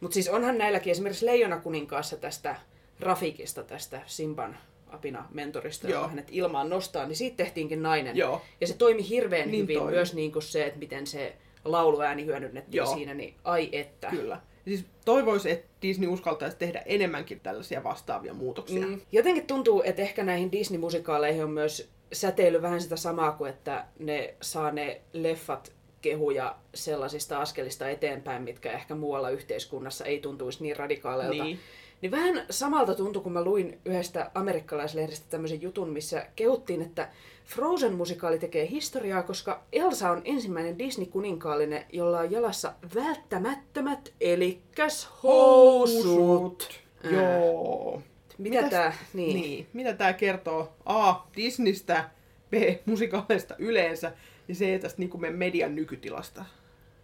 [0.00, 2.56] Mutta siis onhan näilläkin esimerkiksi Leijona kuninkaassa tästä
[3.00, 4.56] Rafikista, tästä Simban
[4.88, 5.96] apina mentorista, Joo.
[5.98, 8.16] joka hänet ilmaan nostaa, niin siitä tehtiinkin nainen.
[8.16, 8.42] Joo.
[8.60, 9.92] Ja se toimi hirveän Niin hyvin toimi.
[9.92, 12.94] myös niin kuin se, että miten se lauluääni hyödynnettiin Joo.
[12.94, 14.10] siinä, niin ai että.
[14.10, 14.40] Kyllä.
[14.66, 18.86] Siis toivoisi, että Disney uskaltaisi tehdä enemmänkin tällaisia vastaavia muutoksia.
[18.86, 19.00] Mm.
[19.12, 24.34] Jotenkin tuntuu, että ehkä näihin Disney-musikaaleihin on myös säteily vähän sitä samaa kuin, että ne
[24.42, 31.44] saa ne leffat kehuja sellaisista askelista eteenpäin, mitkä ehkä muualla yhteiskunnassa ei tuntuisi niin radikaaleilta.
[31.44, 31.58] Niin.
[32.00, 37.08] Niin vähän samalta tuntui, kun mä luin yhdestä amerikkalaislehdestä tämmöisen jutun, missä kehuttiin, että
[37.46, 46.68] Frozen-musikaali tekee historiaa, koska Elsa on ensimmäinen Disney-kuninkaallinen, jolla on jalassa välttämättömät, elikkäs housut.
[47.04, 48.02] Ää, Joo.
[48.38, 49.40] Mitä Mitäs- tää, niin.
[49.40, 49.66] niin.
[49.72, 50.72] Mitä tää kertoo?
[50.84, 51.14] A.
[51.36, 52.10] Disneystä,
[52.50, 52.54] B.
[52.86, 54.12] Musikaaleista yleensä
[54.48, 54.80] ja C.
[54.80, 56.44] tästä niin meidän median nykytilasta.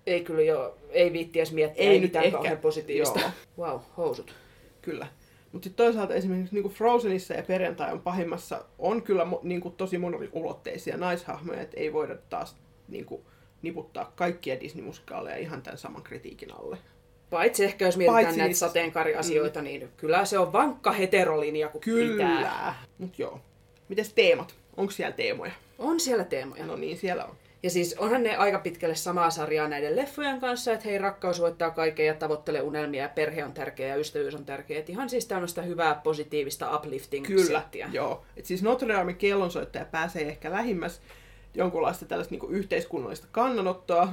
[0.06, 2.36] Ei kyllä jo, ei viitti edes miettiä, Ei ei, nyt mitään ehkä.
[2.36, 3.20] kauhean positiivista.
[3.20, 3.30] Joo.
[3.68, 4.34] Wow, housut.
[4.82, 5.06] Kyllä.
[5.52, 9.98] Mutta sitten toisaalta esimerkiksi niin Frozenissa ja Perjantai on pahimmassa on kyllä niin kuin tosi
[9.98, 12.56] moniulotteisia naishahmoja, että ei voida taas
[12.88, 13.22] niin kuin,
[13.62, 16.78] niputtaa kaikkia Disney-musikaaleja ihan tämän saman kritiikin alle.
[17.30, 19.64] Paitsi ehkä jos mietitään Paitsi näitä niitä- sateenkaariasioita, mm.
[19.64, 22.36] niin kyllä se on vankka heterolinja, kun pitää.
[22.36, 22.74] Kyllä.
[22.98, 23.40] Mut joo.
[23.88, 24.54] Mites teemat?
[24.76, 25.52] Onko siellä teemoja?
[25.78, 26.66] On siellä teemoja.
[26.66, 27.34] No niin, siellä on.
[27.62, 31.70] Ja siis onhan ne aika pitkälle samaa sarjaa näiden leffojen kanssa, että hei, rakkaus voittaa
[31.70, 34.78] kaiken ja tavoittele unelmia ja perhe on tärkeä ja ystävyys on tärkeä.
[34.78, 37.88] Et ihan siis tämmöistä hyvää, positiivista uplifting Kyllä, settiä.
[37.92, 38.24] joo.
[38.36, 41.00] Et siis Notre Dame kellonsoittaja pääsee ehkä lähimmäs
[41.54, 44.12] jonkunlaista tällaista niinku yhteiskunnallista kannanottoa,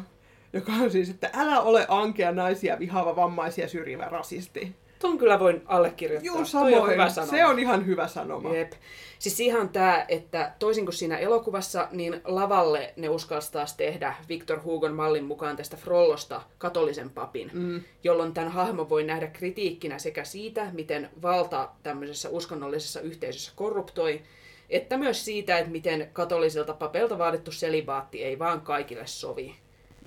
[0.54, 4.76] joka on siis, että älä ole ankea naisia, vihaava vammaisia, syrjivä rasisti.
[5.00, 6.26] Ton kyllä voin allekirjoittaa.
[6.26, 6.92] Juu, Toi on samoin.
[6.92, 7.32] hyvä sanoma.
[7.32, 8.56] Se on ihan hyvä sanoma.
[8.56, 8.72] Jep.
[9.20, 14.60] Siis on tämä, että toisin kuin siinä elokuvassa, niin lavalle ne uskalsi taas tehdä Victor
[14.64, 17.82] Hugon mallin mukaan tästä Frollosta katolisen papin, mm.
[18.04, 24.22] jolloin tämän hahmo voi nähdä kritiikkinä sekä siitä, miten valta tämmöisessä uskonnollisessa yhteisössä korruptoi,
[24.70, 29.56] että myös siitä, että miten katolisilta papelta vaadittu selibaatti ei vaan kaikille sovi.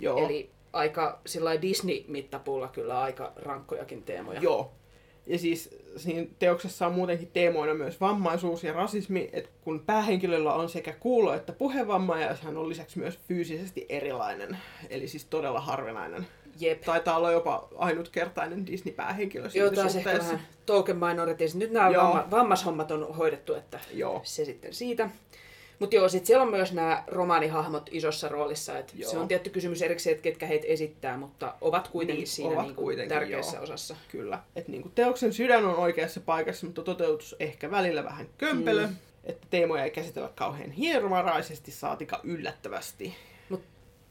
[0.00, 0.18] Joo.
[0.18, 4.40] Eli aika sillä Disney-mittapuulla kyllä aika rankkojakin teemoja.
[4.40, 4.72] Joo.
[5.26, 10.68] Ja siis siinä teoksessa on muutenkin teemoina myös vammaisuus ja rasismi, että kun päähenkilöllä on
[10.68, 14.56] sekä kuulo- että puhevamma ja hän on lisäksi myös fyysisesti erilainen,
[14.90, 16.26] eli siis todella harvinainen.
[16.60, 16.80] Jep.
[16.80, 21.54] Taitaa olla jopa ainutkertainen Disney-päähenkilö siinä Joo, taas ehkä vähän token minorities.
[21.54, 22.04] Nyt nämä Joo.
[22.04, 24.20] vamma, vammashommat on hoidettu, että Joo.
[24.24, 25.10] se sitten siitä.
[25.82, 28.78] Mutta joo, sitten siellä on myös nämä romaanihahmot isossa roolissa.
[28.78, 29.10] Et Joo.
[29.10, 32.66] se on tietty kysymys erikseen, että ketkä heitä esittää, mutta ovat kuitenkin Niin, siinä ovat
[32.66, 33.62] niinku kuitenkin, tärkeässä joo.
[33.62, 33.96] osassa.
[34.08, 34.38] Kyllä.
[34.56, 38.86] Että niinku teoksen sydän on oikeassa paikassa, mutta toteutus ehkä välillä vähän kömpelö.
[38.86, 38.96] Mm.
[39.24, 43.14] Että teemoja ei käsitellä kauhean hierovaraisesti, saatika yllättävästi.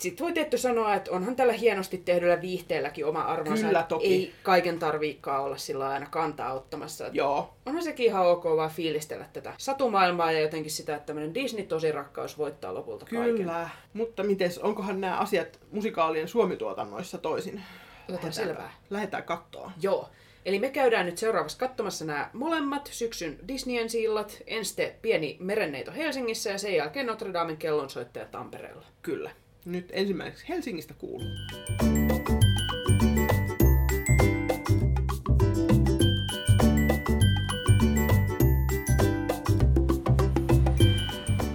[0.02, 3.66] Sitten voi tietty sanoa, että onhan tällä hienosti tehdyllä viihteelläkin oma arvonsa.
[3.66, 4.06] Kyllä, toki.
[4.06, 7.10] Ei kaiken tarviikaan olla sillä aina kantaa ottamassa.
[7.12, 12.38] Joo, Onhan sekin ihan ok vaan fiilistellä tätä satumaailmaa ja jotenkin sitä, että tämmöinen Disney-tosirakkaus
[12.38, 13.36] voittaa lopulta kaiken.
[13.36, 13.70] kyllä.
[13.94, 17.62] Mutta mites, onkohan nämä asiat musikaalien suomituotannoissa toisin?
[18.10, 18.74] Otetaan selvää.
[18.90, 19.72] Lähdetään kattoon.
[19.82, 20.10] Joo.
[20.46, 26.50] Eli me käydään nyt seuraavaksi katsomassa nämä molemmat syksyn Disneyen sillat, ensin pieni merenneito Helsingissä
[26.50, 28.86] ja sen jälkeen Notre Damen kellonsoittaja Tampereella.
[29.02, 29.32] Kyllä.
[29.65, 31.28] Nyt ensimmäiseksi Helsingistä kuuluu.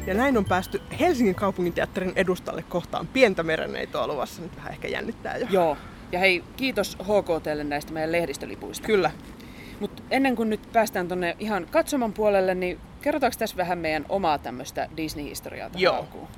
[0.06, 4.42] Ja näin on päästy Helsingin kaupunginteatterin edustalle kohtaan pientä merenneitoa luvassa.
[4.42, 5.46] Nyt vähän ehkä jännittää jo.
[5.50, 5.76] Joo.
[6.12, 8.86] Ja hei, kiitos HKTlle näistä meidän lehdistölipuista.
[8.86, 9.10] Kyllä.
[9.80, 14.38] Mutta ennen kuin nyt päästään tonne ihan katsoman puolelle, niin kerrotaanko tässä vähän meidän omaa
[14.38, 15.96] tämmöistä Disney-historiaa tähän Joo.
[15.96, 16.28] alkuun?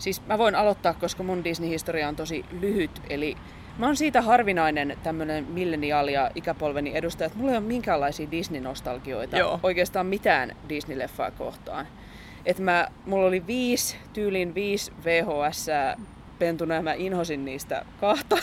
[0.00, 3.36] Siis mä voin aloittaa, koska mun Disney-historia on tosi lyhyt, eli
[3.78, 9.38] mä oon siitä harvinainen tämmönen milleniaali ja ikäpolveni edustaja, että mulla ei ole minkäänlaisia Disney-nostalgioita,
[9.38, 9.60] Joo.
[9.62, 11.86] oikeastaan mitään Disney-leffaa kohtaan.
[12.46, 15.66] Et mä, mulla oli viisi, tyylin viisi VHS
[16.38, 18.38] pentuna ja mä inhosin niistä kahta.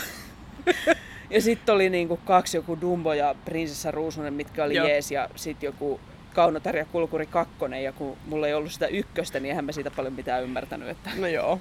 [1.30, 4.86] ja sitten oli niinku kaksi joku Dumbo ja Prinsessa Ruusunen, mitkä oli Joo.
[4.86, 6.00] jees, ja sitten joku
[6.38, 10.12] Kaunotarja Kulkuri kakkonen, ja kun mulla ei ollut sitä ykköstä, niin eihän mä siitä paljon
[10.12, 10.88] mitään ymmärtänyt.
[10.88, 11.10] Että...
[11.16, 11.60] No joo,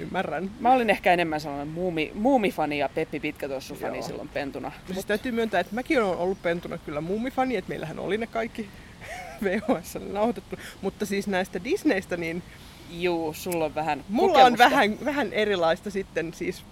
[0.00, 0.50] ymmärrän.
[0.60, 4.72] Mä olin ehkä enemmän sellainen muumi, muumifani ja Peppi Pitkätossu-fani silloin pentuna.
[4.88, 8.26] No siis täytyy myöntää, että mäkin olen ollut pentuna kyllä muumifani, että meillähän oli ne
[8.26, 8.68] kaikki
[9.44, 10.56] VHS nauhoitettu.
[10.80, 12.42] Mutta siis näistä Disneystä, niin
[12.90, 14.64] Juu, sulla on vähän mulla kokemusta.
[14.64, 16.64] on vähän, vähän erilaista sitten siis.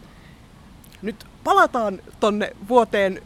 [1.02, 3.22] Nyt palataan tonne vuoteen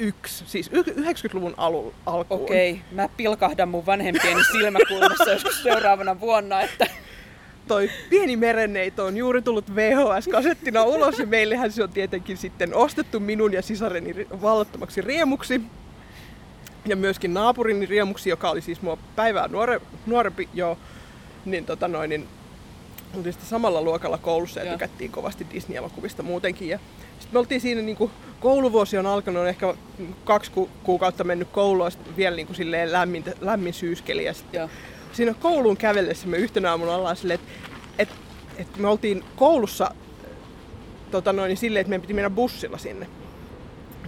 [0.00, 2.40] 91, siis y- 90-luvun alu, alkuun.
[2.42, 6.86] Okei, mä pilkahdan mun vanhempieni silmäkulmassa joskus seuraavana vuonna, että
[7.68, 13.20] Toi pieni merenneito on juuri tullut VHS-kasettina ulos ja meillähän se on tietenkin sitten ostettu
[13.20, 15.60] minun ja sisareni vallattomaksi riemuksi.
[16.86, 20.78] Ja myöskin naapurini riemuksi, joka oli siis mua päivää nuore, nuorempi jo,
[21.44, 22.28] niin, tota noin, niin
[23.16, 24.74] oltiin sitten samalla luokalla koulussa ja Joo.
[24.74, 26.68] tykättiin kovasti Disney-elokuvista muutenkin.
[26.68, 26.78] Ja
[27.10, 29.74] sitten me oltiin siinä, niin kuin, kouluvuosi on alkanut, on ehkä
[30.24, 34.24] kaksi ku- kuukautta mennyt koulua, ja sitten vielä niin kuin, silleen lämmin, lämmin syyskeli.
[34.24, 34.68] Ja sitten Joo.
[35.12, 37.52] siinä kouluun kävellessä me yhtenä aamuna ollaan silleen, että
[37.98, 38.08] et,
[38.58, 39.94] et me oltiin koulussa
[41.10, 43.06] tota noin, silleen, että meidän piti mennä bussilla sinne.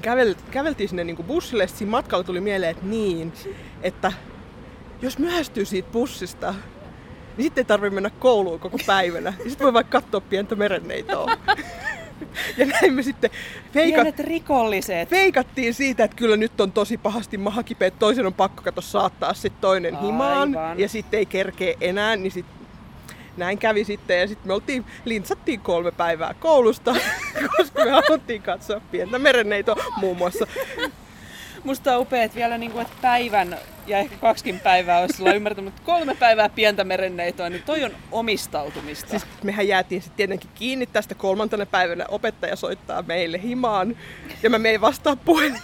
[0.02, 3.32] kävel, käveltiin sinne niin bussille, sitten siinä matkalla tuli mieleen, että niin,
[3.82, 4.12] että
[5.02, 6.54] jos myöhästyy siitä bussista,
[7.36, 9.34] niin sitten ei tarvitse mennä kouluun koko päivänä.
[9.38, 11.26] Ja sitten voi vaikka katsoa pientä merenneitoa.
[12.56, 13.30] Ja näin me sitten
[13.72, 15.08] feika- Pienet rikolliset.
[15.08, 19.34] feikattiin siitä, että kyllä nyt on tosi pahasti mahakipeä, että toisen on pakko kato saattaa
[19.34, 20.56] sitten toinen himaan.
[20.58, 20.80] Aivan.
[20.80, 22.46] Ja sitten ei kerkee enää, niin sit
[23.36, 24.20] näin kävi sitten.
[24.20, 26.94] Ja sitten me oltiin, lintsattiin kolme päivää koulusta,
[27.56, 30.46] koska me haluttiin katsoa pientä merenneitoa muun muassa.
[31.64, 35.32] Musta on upea, että vielä niin kuin, että päivän ja ehkä kaksikin päivää olisi sillä
[35.32, 39.10] ymmärtänyt, mutta kolme päivää pientä merenneitoa, niin toi on omistautumista.
[39.10, 42.04] Siis mehän jäätiin sitten tietenkin kiinni tästä kolmantena päivänä.
[42.08, 43.96] Opettaja soittaa meille himaan
[44.42, 45.62] ja mä menin vastaan puhelimeen.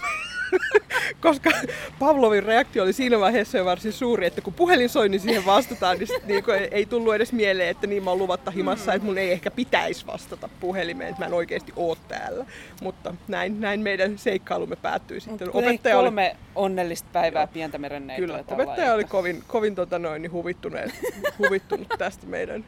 [1.21, 1.51] Koska
[1.99, 5.99] Pavlovin reaktio oli siinä vaiheessa jo varsin suuri, että kun puhelin soi, niin siihen vastataan,
[5.99, 9.07] niin, sit niinku ei, ei tullut edes mieleen, että niin mä oon luvatta himassa, että
[9.07, 12.47] mun ei ehkä pitäisi vastata puhelimeen, että mä en oikeasti oo täällä.
[12.83, 15.49] Mutta näin, näin meidän seikkailumme päättyi sitten.
[15.53, 16.39] Opettaja kolme oli...
[16.55, 18.27] onnellista päivää pientä merenneitoa.
[18.27, 20.81] Kyllä, opettaja oli kovin, kovin tota noin, niin huvittunut,
[21.39, 22.65] huvittunut tästä meidän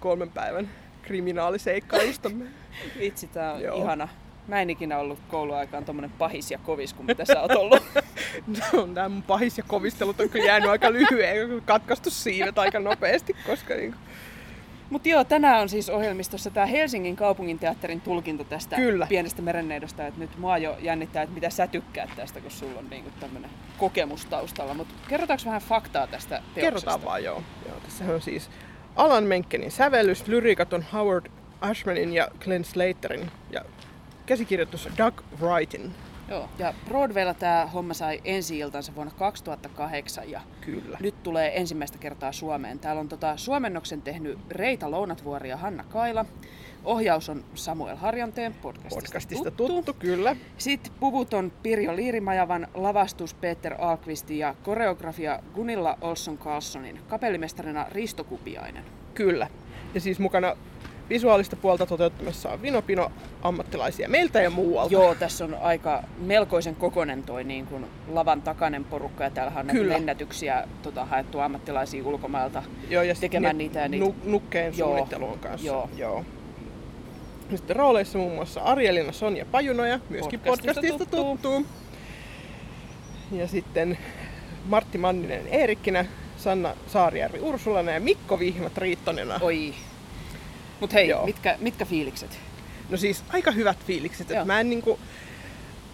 [0.00, 0.68] kolmen päivän
[1.02, 2.44] kriminaaliseikkailustamme.
[2.98, 3.76] Vitsi, tää on Joo.
[3.76, 4.08] ihana.
[4.50, 7.82] Mä en ikinä ollut kouluaikaan tommonen pahis ja kovis kuin mitä sä oot ollut.
[8.72, 13.36] no, nämä mun pahis ja kovistelut on kyllä jäänyt aika lyhyen, katkaistu siivet aika nopeasti,
[13.46, 14.00] koska niin kuin...
[14.90, 19.06] Mutta joo, tänään on siis ohjelmistossa tämä Helsingin kaupunginteatterin tulkinta tästä Kyllä.
[19.06, 20.06] pienestä merenneidosta.
[20.06, 23.50] Että nyt mua jo jännittää, että mitä sä tykkäät tästä, kun sulla on niinku tämmöinen
[23.78, 24.74] kokemus taustalla.
[24.74, 26.60] Mutta kerrotaanko vähän faktaa tästä teoksesta?
[26.60, 27.42] Kerrotaan vaan, joo.
[27.68, 28.50] joo tässä on siis
[28.96, 31.26] Alan Menkenin sävellys, lyriikat on Howard
[31.60, 33.64] Ashmanin ja Glenn Slaterin ja
[34.30, 35.90] käsikirjoitus Doug Wrightin.
[36.28, 40.98] Joo, ja Broadwaylla tämä homma sai ensi iltansa vuonna 2008 ja Kyllä.
[41.00, 42.78] nyt tulee ensimmäistä kertaa Suomeen.
[42.78, 46.24] Täällä on tota, suomennoksen tehnyt Reita Lounatvuori ja Hanna Kaila.
[46.84, 49.68] Ohjaus on Samuel Harjanteen podcastista, podcastista tuttu.
[49.68, 49.94] tuttu.
[49.94, 50.36] kyllä.
[50.58, 58.24] Sitten puvut on Pirjo Liirimajavan, lavastus Peter Alkvisti ja koreografia Gunilla Olson Carlsonin, kapellimestarina Risto
[58.24, 58.84] Kupiainen.
[59.14, 59.48] Kyllä.
[59.94, 60.56] Ja siis mukana
[61.10, 64.92] visuaalista puolta toteuttamassa on Vinopino ammattilaisia meiltä ja muualta.
[64.92, 69.66] Joo, tässä on aika melkoisen kokonen toi niin kuin lavan takainen porukka ja täällä on
[69.66, 69.94] Kyllä.
[69.94, 73.80] lennätyksiä tota, haettu ammattilaisia ulkomailta Joo, ja tekemään niitä.
[73.80, 74.04] Ja niitä...
[74.04, 74.88] Nu- nukkeen Joo.
[74.88, 75.66] suunnitteluun kanssa.
[75.66, 75.90] Joo.
[75.96, 76.24] Joo.
[77.50, 81.38] Sitten rooleissa muun muassa Arielina Sonja Pajunoja, myöskin podcastista, podcastista tuttu.
[81.42, 81.66] tuttu.
[83.32, 83.98] Ja sitten
[84.66, 86.04] Martti Manninen Eerikkinä,
[86.36, 89.38] Sanna Saarijärvi Ursulana ja Mikko Vihmat Riittonena.
[89.42, 89.74] Oi,
[90.80, 92.38] mutta hei, mitkä, mitkä fiilikset?
[92.90, 94.30] No siis aika hyvät fiilikset.
[94.30, 94.98] Että mä en niinku,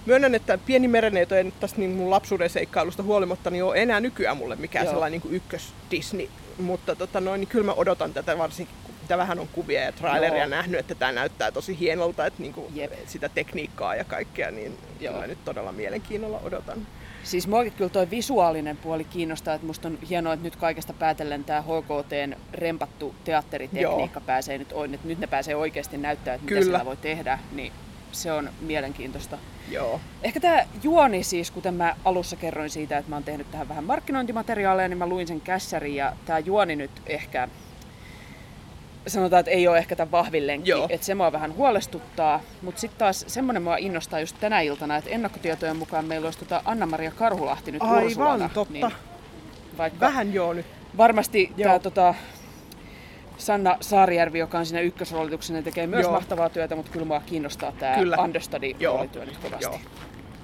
[0.07, 4.37] myönnän, että pieni mereneito ei tästä niin mun lapsuuden seikkailusta huolimatta niin ole enää nykyään
[4.37, 4.92] mulle mikään Joo.
[4.92, 6.29] sellainen niin ykkös Disney.
[6.59, 10.38] Mutta tota noin, niin kyllä mä odotan tätä varsinkin, mitä vähän on kuvia ja traileria
[10.38, 10.49] Joo.
[10.49, 12.72] nähnyt, että tämä näyttää tosi hienolta, että niinku
[13.07, 15.20] sitä tekniikkaa ja kaikkea, niin Joo.
[15.20, 16.87] mä nyt todella mielenkiinnolla odotan.
[17.27, 21.45] Siis muakin kyllä toi visuaalinen puoli kiinnostaa, että musta on hienoa, että nyt kaikesta päätellen
[21.45, 24.27] tämä HKTn rempattu teatteritekniikka Joo.
[24.27, 26.61] pääsee nyt, että nyt ne pääsee oikeasti näyttää, että kyllä.
[26.61, 27.73] mitä siellä voi tehdä, niin
[28.12, 29.39] se on mielenkiintoista.
[29.71, 30.01] Joo.
[30.23, 33.85] Ehkä tämä juoni siis, kuten mä alussa kerroin siitä, että mä oon tehnyt tähän vähän
[33.85, 37.49] markkinointimateriaaleja, niin mä luin sen kässäri ja tämä juoni nyt ehkä
[39.07, 40.87] sanotaan, että ei ole ehkä tämän vahvin lenkki, Joo.
[40.90, 42.40] että se mua vähän huolestuttaa.
[42.62, 46.62] Mutta sitten taas semmoinen mua innostaa just tänä iltana, että ennakkotietojen mukaan meillä olisi tota
[46.64, 48.51] Anna-Maria Karhulahti nyt Aivan, Ursulana.
[48.55, 48.73] totta.
[48.73, 48.92] Niin
[49.79, 50.66] vaikka vähän joo nyt.
[50.97, 52.14] Varmasti tämä tota,
[53.38, 56.12] Sanna Saarijärvi, joka on siinä ykkösroolituksena, tekee myös joo.
[56.12, 59.64] mahtavaa työtä, mutta kyllä mua kiinnostaa tämä understudy-roolityö nyt kovasti.
[59.64, 59.79] Joo.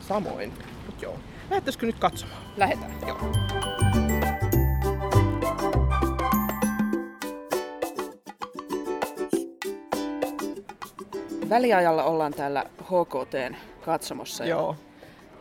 [0.01, 0.53] Samoin,
[0.87, 1.19] Mut joo.
[1.51, 2.43] Lähettäisikö nyt katsomaan?
[2.57, 2.95] Lähetään.
[3.07, 3.19] Joo.
[11.53, 14.45] Väliajalla ollaan täällä HKTn katsomossa.
[14.45, 14.77] Joo.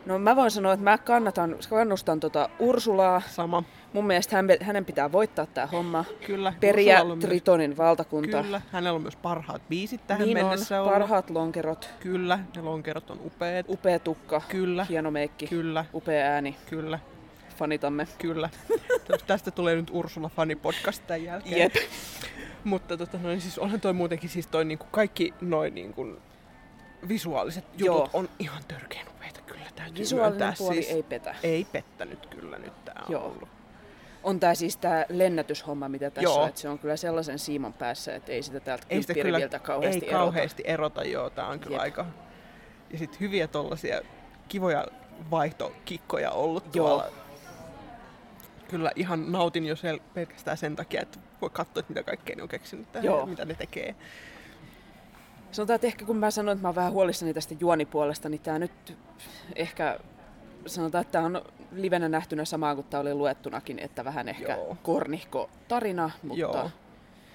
[0.06, 3.22] No mä voin sanoa, että mä kannatan, kannustan tota Ursulaa.
[3.26, 3.62] Sama.
[3.92, 6.04] Mun mielestä hän, hänen pitää voittaa tämä homma.
[6.26, 6.52] Kyllä.
[6.60, 8.42] Periä Tritonin myös, valtakunta.
[8.42, 8.60] Kyllä.
[8.72, 10.92] Hänellä on myös parhaat biisit tähän niin mennessä on, ollut.
[10.92, 11.90] parhaat lonkerot.
[12.00, 13.66] Kyllä, ne lonkerot on upeat.
[13.68, 14.42] Upea tukka.
[14.48, 14.84] Kyllä.
[14.84, 15.46] Hieno meikki.
[15.46, 15.84] Kyllä.
[15.94, 16.56] Upea ääni.
[16.70, 16.98] Kyllä.
[17.56, 18.08] Fanitamme.
[18.18, 18.48] Kyllä.
[19.26, 21.58] Tästä tulee nyt Ursula Fani podcast tämän jälkeen.
[21.58, 21.74] Jep.
[22.64, 26.16] Mutta tota, noin, siis onhan toi muutenkin siis toi niinku kaikki noin niinku
[27.08, 28.10] visuaaliset jutut Joo.
[28.12, 29.62] on ihan törkeän upeita kyllä.
[29.76, 30.54] Täytyy Visuaalinen myöntää.
[30.58, 31.34] puoli siis, ei petä.
[31.42, 33.24] Ei pettänyt kyllä nyt tää on Joo.
[33.26, 33.48] ollut.
[34.22, 36.42] On tää siis tää lennätyshomma, mitä tässä Joo.
[36.42, 39.40] on, että se on kyllä sellaisen siiman päässä, että ei sitä täältä Ei sitä kyllä
[39.62, 40.18] kauheasti ei erota.
[40.24, 41.04] kauheasti erota.
[41.04, 41.30] joo.
[41.30, 41.82] Tää on kyllä Jep.
[41.82, 42.06] aika...
[42.90, 44.00] Ja sit hyviä tollasia
[44.48, 44.86] kivoja
[45.30, 46.86] vaihtokikkoja ollut Joo.
[46.88, 47.06] tuolla.
[48.68, 52.42] Kyllä ihan nautin jo sel- pelkästään sen takia, että voi katsoa, että mitä kaikkea ne
[52.42, 53.20] on keksinyt tähän Joo.
[53.20, 53.94] ja mitä ne tekee.
[55.52, 58.58] Sanotaan, että ehkä kun mä sanoin, että mä oon vähän huolissani tästä juonipuolesta, niin tää
[58.58, 58.96] nyt
[59.56, 59.98] ehkä
[60.66, 64.76] sanotaan, että tämä on livenä nähtynä samaan kuin tämä oli luettunakin, että vähän ehkä Joo.
[64.82, 66.70] kornihko tarina, mutta Joo.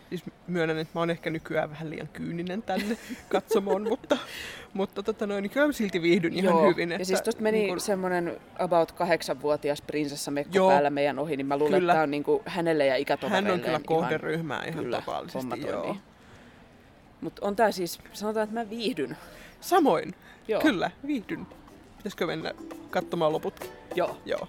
[0.10, 2.98] Siis myönnän, että mä oon ehkä nykyään vähän liian kyyninen tänne
[3.30, 4.18] katsomoon, mutta,
[4.74, 6.70] mutta tota noin, niin kyllä mä silti viihdyn ihan Joo.
[6.70, 6.92] hyvin.
[6.92, 10.70] Ja siis tuosta meni niin kun- semmoinen about kahdeksanvuotias prinsessamekko Joo.
[10.70, 11.92] päällä meidän ohi, niin mä luulen, Kyllä.
[11.94, 15.38] että tämä on niinku hänelle ja ikätovereille hän on kyllä kohderyhmää ihan kyllä, totaalisesti.
[15.38, 15.98] homma Joo.
[17.22, 19.18] Mutta on tää siis, sanotaan, että mä viihdyn.
[19.62, 20.16] Samoin,
[20.48, 20.62] Joo.
[20.62, 21.48] kyllä, viihdyn.
[21.98, 22.54] Pitäisikö mennä
[22.90, 23.72] katsomaan loput?
[23.96, 24.18] Joo.
[24.26, 24.48] Joo.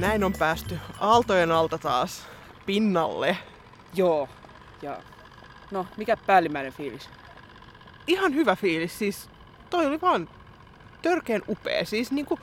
[0.00, 2.22] Näin on päästy aaltojen alta taas
[2.66, 3.36] pinnalle.
[3.94, 4.28] Joo.
[4.82, 4.96] Ja
[5.70, 7.08] no, mikä päällimmäinen fiilis?
[8.06, 9.28] Ihan hyvä fiilis, siis
[9.70, 10.28] toi oli vaan
[11.02, 12.38] törkeen upea, siis niinku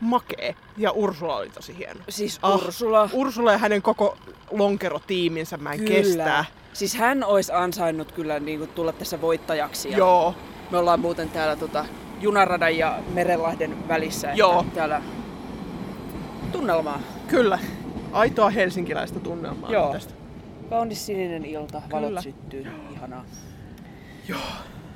[0.00, 0.54] makee.
[0.76, 2.00] Ja Ursula oli tosi hieno.
[2.08, 3.08] Siis Ah, Ursula.
[3.12, 4.16] Ursula ja hänen koko
[4.50, 6.44] lonkerotiiminsä mä en kestää.
[6.72, 9.90] Siis hän olisi ansainnut kyllä niin kuin, tulla tässä voittajaksi.
[9.90, 10.34] Ja Joo,
[10.70, 11.86] Me ollaan muuten täällä tota,
[12.20, 14.32] Junaradan ja Merenlahden välissä.
[14.34, 14.66] Joo.
[14.74, 15.02] Täällä
[16.58, 17.00] tunnelmaa.
[17.28, 17.58] kyllä.
[18.12, 19.92] Aitoa helsinkiläistä tunnelmaa Joo.
[19.92, 20.14] tästä.
[20.70, 22.22] Kaunis sininen ilta, valot Kyllä.
[22.22, 22.66] syttyy.
[22.92, 23.24] Ihanaa.
[24.28, 24.40] Joo.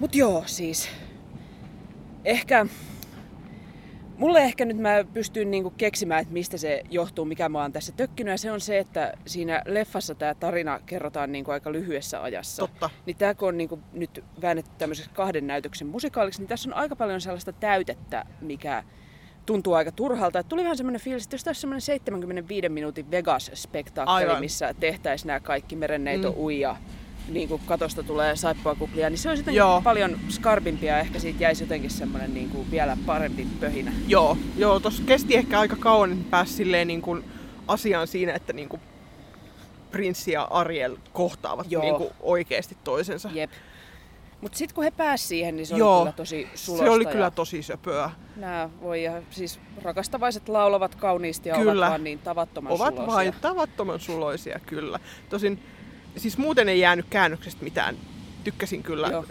[0.00, 0.88] Mut joo, siis
[2.24, 2.66] ehkä,
[4.16, 7.92] mulle ehkä nyt mä pystyn niinku keksimään, että mistä se johtuu, mikä mä oon tässä
[7.92, 8.30] tökkinyt.
[8.32, 12.62] Ja se on se, että siinä leffassa tämä tarina kerrotaan niinku aika lyhyessä ajassa.
[12.62, 12.90] Totta.
[13.06, 16.96] Niin tää kun on niinku nyt väännetty tämmöiseksi kahden näytöksen musikaaliksi, niin tässä on aika
[16.96, 18.84] paljon sellaista täytettä, mikä
[19.48, 20.38] tuntuu aika turhalta.
[20.38, 24.40] Et tuli vähän semmoinen fiilis, että jos tässä semmoinen 75 minuutin Vegas-spektaakkeli, Aivan.
[24.40, 26.36] missä tehtäisiin nämä kaikki merenneito Mm.
[26.38, 26.76] uija,
[27.28, 31.42] niin kuin katosta tulee saippua kuplia, niin se olisi jotenkin paljon skarpimpia ja ehkä siitä
[31.42, 33.92] jäisi jotenkin semmoinen niin kuin vielä parempi pöhinä.
[34.08, 37.24] Joo, joo tossa kesti ehkä aika kauan, että pääsi silleen niin kuin
[37.68, 38.82] asiaan siinä, että niin kuin
[39.90, 41.82] prinssi ja Ariel kohtaavat Joo.
[41.82, 43.30] niin kuin oikeasti toisensa.
[43.34, 43.50] Jep.
[44.40, 45.96] Mutta sitten kun he pääsivät siihen, niin se Joo.
[45.96, 46.86] oli kyllä tosi sulosta.
[46.86, 48.10] Se oli ja kyllä tosi söpöä.
[48.36, 51.72] Nämä voi, ja siis rakastavaiset laulavat kauniisti ja Kyllä.
[51.86, 53.14] ovat vaan niin tavattoman Ovat suloisia.
[53.14, 54.98] vain tavattoman suloisia, kyllä.
[55.28, 55.62] Tosin,
[56.16, 57.96] siis muuten ei jäänyt käännöksestä mitään.
[58.44, 59.08] Tykkäsin kyllä.
[59.08, 59.24] Joo.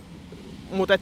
[0.71, 1.01] Mutta et,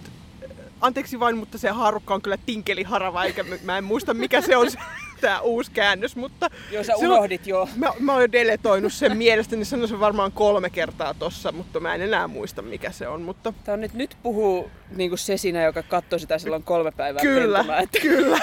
[0.82, 4.58] anteeksi vain, mutta se haarukka on kyllä tinkeli harava, eikä mä en muista mikä se
[4.58, 4.68] on
[5.16, 6.50] se, tää uusi käännös, mutta...
[6.72, 7.70] Joo, sä se on- unohdit jo.
[7.76, 11.96] Mä, mä oon jo deletoinut sen mielestäni, sanoin sen varmaan kolme kertaa tossa, mutta mä
[11.96, 15.38] en enää muista mikä se on, mutta Tää on nyt, nyt puhuu niin kuin se
[15.38, 18.40] sinä, joka katsoi sitä silloin kolme päivää kyllä, että kyllä.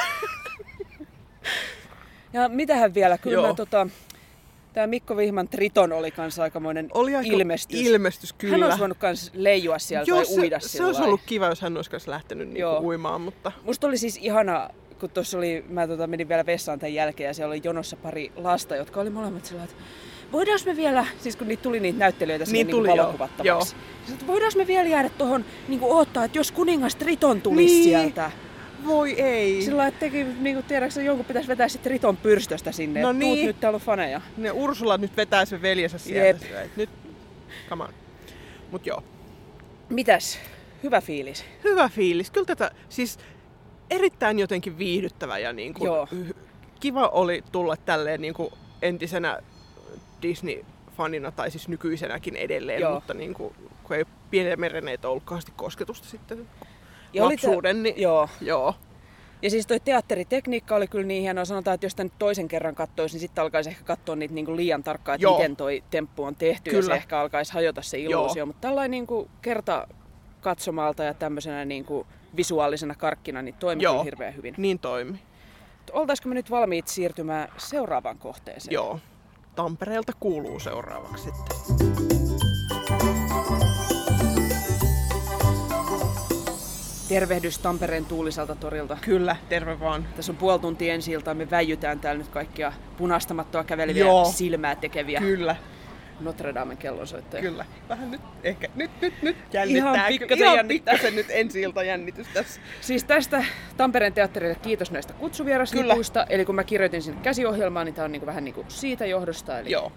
[2.32, 3.46] Ja mitähän vielä, kyllä Joo.
[3.48, 3.86] mä tota,
[4.72, 7.80] Tämä Mikko Vihman Triton oli kanssa aikamoinen Oli aika ilmestys.
[7.80, 8.54] ilmestys, kyllä.
[8.54, 11.46] Hän olisi voinut kans leijua siellä Joo, tai se, uida se sillä olisi ollut kiva,
[11.46, 12.80] jos hän olisi lähtenyt niinku Joo.
[12.80, 14.68] uimaan, mutta Musta oli siis ihana,
[15.02, 18.32] kun tuossa oli, mä tota, menin vielä vessaan tämän jälkeen ja siellä oli jonossa pari
[18.36, 19.76] lasta, jotka oli molemmat sillä että
[20.32, 23.06] voidaanko me vielä, siis kun niitä tuli niitä näyttelijöitä Niin niin tuli, niin joo.
[23.06, 23.68] valokuvattavaksi.
[23.68, 27.84] Sitten, että voidaanko me vielä jäädä tuohon niin odottaa, että jos kuningas Triton tulisi Niin.
[27.84, 28.30] sieltä.
[28.86, 29.62] voi ei.
[29.62, 33.00] Sillä että teki, niin kuin tiedätkö, jonkun pitäisi vetää sitten Triton pyrstöstä sinne.
[33.02, 33.34] No niin.
[33.34, 34.20] Tuut, nyt täällä on faneja.
[34.36, 36.46] Ne Ursula nyt vetää sen veljensä sieltä.
[36.46, 36.70] Jep.
[36.76, 36.90] Nyt,
[37.68, 37.90] come on.
[38.70, 39.02] Mut joo,
[39.88, 40.38] Mitäs?
[40.82, 41.44] Hyvä fiilis.
[41.64, 42.30] hyvä fiilis.
[42.30, 43.18] Kyllä tätä, siis
[43.90, 46.08] erittäin jotenkin viihdyttävä ja niin kuin, Joo.
[46.80, 48.50] kiva oli tulla tälleen niin kuin
[48.82, 49.38] entisenä
[50.22, 52.94] Disney-fanina, tai siis nykyisenäkin edelleen, Joo.
[52.94, 56.48] mutta niin kuin, kun ei pieniä mereneitä ollut kauheasti kosketusta sitten
[57.12, 58.28] Ja oli tää- lapsuuden, niin Joo.
[58.40, 58.74] joo.
[59.42, 61.44] Ja siis toi teatteritekniikka oli kyllä niin hienoa.
[61.44, 64.82] Sanotaan, että jos tämän toisen kerran katsoisi, niin sitten alkaisi ehkä katsoa niitä niinku liian
[64.82, 65.36] tarkkaan, että Joo.
[65.38, 66.70] miten toi temppu on tehty.
[66.70, 66.86] Ja Kyllä.
[66.86, 68.46] se ehkä alkaisi hajota se illuusio.
[68.46, 69.86] Mutta tällainen niinku kerta
[70.40, 74.04] katsomalta ja tämmöisenä niinku visuaalisena karkkina, niin toimi Joo.
[74.04, 74.54] hirveän hyvin.
[74.56, 75.18] Niin toimi.
[75.92, 78.74] Oltaisiko me nyt valmiit siirtymään seuraavaan kohteeseen?
[78.74, 79.00] Joo.
[79.54, 82.02] Tampereelta kuuluu seuraavaksi sitten.
[87.08, 88.96] Tervehdys Tampereen tuuliselta torilta.
[89.00, 90.08] Kyllä, terve vaan.
[90.16, 91.34] Tässä on puoli tuntia ensi iltaa.
[91.34, 94.24] Me väijytään täällä nyt kaikkia punastamattoa käveleviä Joo.
[94.24, 95.56] silmää tekeviä Kyllä,
[96.24, 97.50] Notre Damen kellonsoittajia.
[97.50, 97.64] kyllä.
[97.88, 99.92] Vähän nyt ehkä, nyt, nyt, nyt jännittää.
[99.94, 100.92] Ihan pikkasen Ihan jännittää.
[100.94, 102.60] pikkasen nyt ensi ilta jännitys tässä.
[102.80, 103.44] Siis tästä
[103.76, 106.26] Tampereen teatterille kiitos näistä kutsuvieraslipuista.
[106.28, 109.58] Eli kun mä kirjoitin sinne käsiohjelmaa, niin tää on niinku vähän niinku siitä johdosta.
[109.58, 109.92] Eli Joo.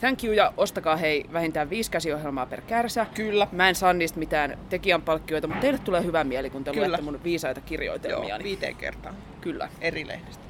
[0.00, 3.06] thank you ja ostakaa hei vähintään viisi käsiohjelmaa per kärsä.
[3.14, 3.46] Kyllä.
[3.52, 6.86] Mä en saa niistä mitään tekijänpalkkioita, mutta teille tulee hyvä mieli, kun te Kyllä.
[6.88, 8.28] luette mun viisaita kirjoitelmia.
[8.28, 9.14] Joo, niin viiteen kertaan.
[9.40, 9.68] Kyllä.
[9.80, 10.48] Eri lehdestä.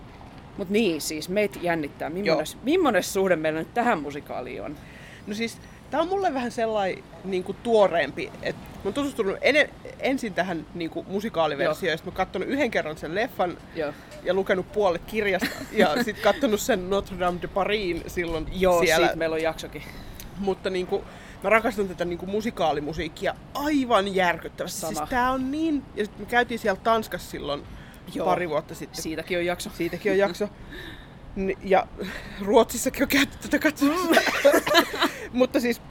[0.56, 2.10] Mut niin, siis meitä jännittää.
[2.62, 4.76] Millainen suhde meillä nyt tähän musikaaliin on?
[5.28, 5.58] No siis
[5.90, 10.66] Tää on mulle vähän sellainen niin kuin tuoreempi, että mä oon tutustunut ene, ensin tähän
[10.74, 13.92] niin kuin musikaaliversioon, ja sitten mä oon katsonut yhden kerran sen leffan Joo.
[14.24, 19.06] ja lukenut puolet kirjasta, ja sitten katsonut sen Notre Dame de Parisin silloin Joo, siellä.
[19.06, 19.82] siitä meillä on jaksokin.
[20.38, 21.02] Mutta niin kuin,
[21.42, 24.80] mä rakastan tätä niin kuin musikaalimusiikkia aivan järkyttävästi.
[24.80, 24.94] Sama.
[24.94, 25.82] Siis tää on niin...
[25.96, 27.62] Ja sitten me käytiin siellä Tanskassa silloin
[28.14, 28.26] Joo.
[28.26, 29.02] pari vuotta sitten.
[29.02, 29.70] Siitäkin on jakso.
[29.70, 30.48] Siitäkin on jakso.
[31.64, 31.86] Ja
[32.46, 34.20] Ruotsissakin on käyty tätä katsomassa.
[35.32, 35.82] Mutta siis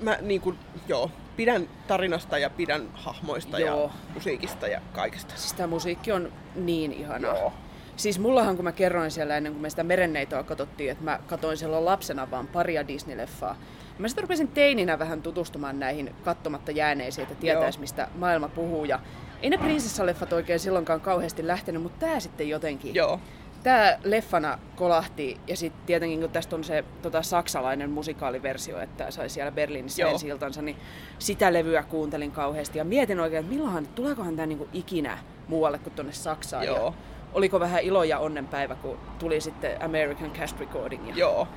[0.00, 0.58] mä niin kuin,
[0.88, 3.82] joo, pidän tarinasta ja pidän hahmoista Joo.
[3.82, 5.34] ja musiikista ja kaikesta.
[5.36, 7.38] Siis tämä musiikki on niin ihanaa.
[7.38, 7.52] Joo.
[7.96, 11.56] Siis mullahan, kun mä kerroin siellä ennen kuin me sitä merenneitoa katsottiin, että mä katoin
[11.56, 13.54] silloin lapsena vaan paria Disney-leffaa.
[13.98, 17.80] Mä sitten rupesin teininä vähän tutustumaan näihin kattomatta jääneisiin, että tietäis Joo.
[17.80, 18.84] mistä maailma puhuu.
[18.84, 19.00] Ja
[19.42, 22.94] ei ne prinsessaleffat oikein silloinkaan kauheasti lähtenyt, mutta tää sitten jotenkin.
[22.94, 23.20] Joo.
[23.64, 29.28] Tää leffana kolahti ja sitten tietenkin kun tästä on se tota, saksalainen musikaaliversio, että sai
[29.28, 30.12] siellä Berliinissä Joo.
[30.12, 30.76] ensi iltansa, niin
[31.18, 35.94] sitä levyä kuuntelin kauheasti ja mietin oikein, että milloinhan, tuleekohan tämä niinku ikinä muualle kuin
[35.94, 36.66] tonne Saksaan.
[36.66, 36.86] Joo.
[36.86, 36.92] Ja
[37.32, 41.08] oliko vähän ilo ja onnenpäivä, kun tuli sitten American Cast Recording.
[41.08, 41.14] Ja...
[41.16, 41.48] Joo.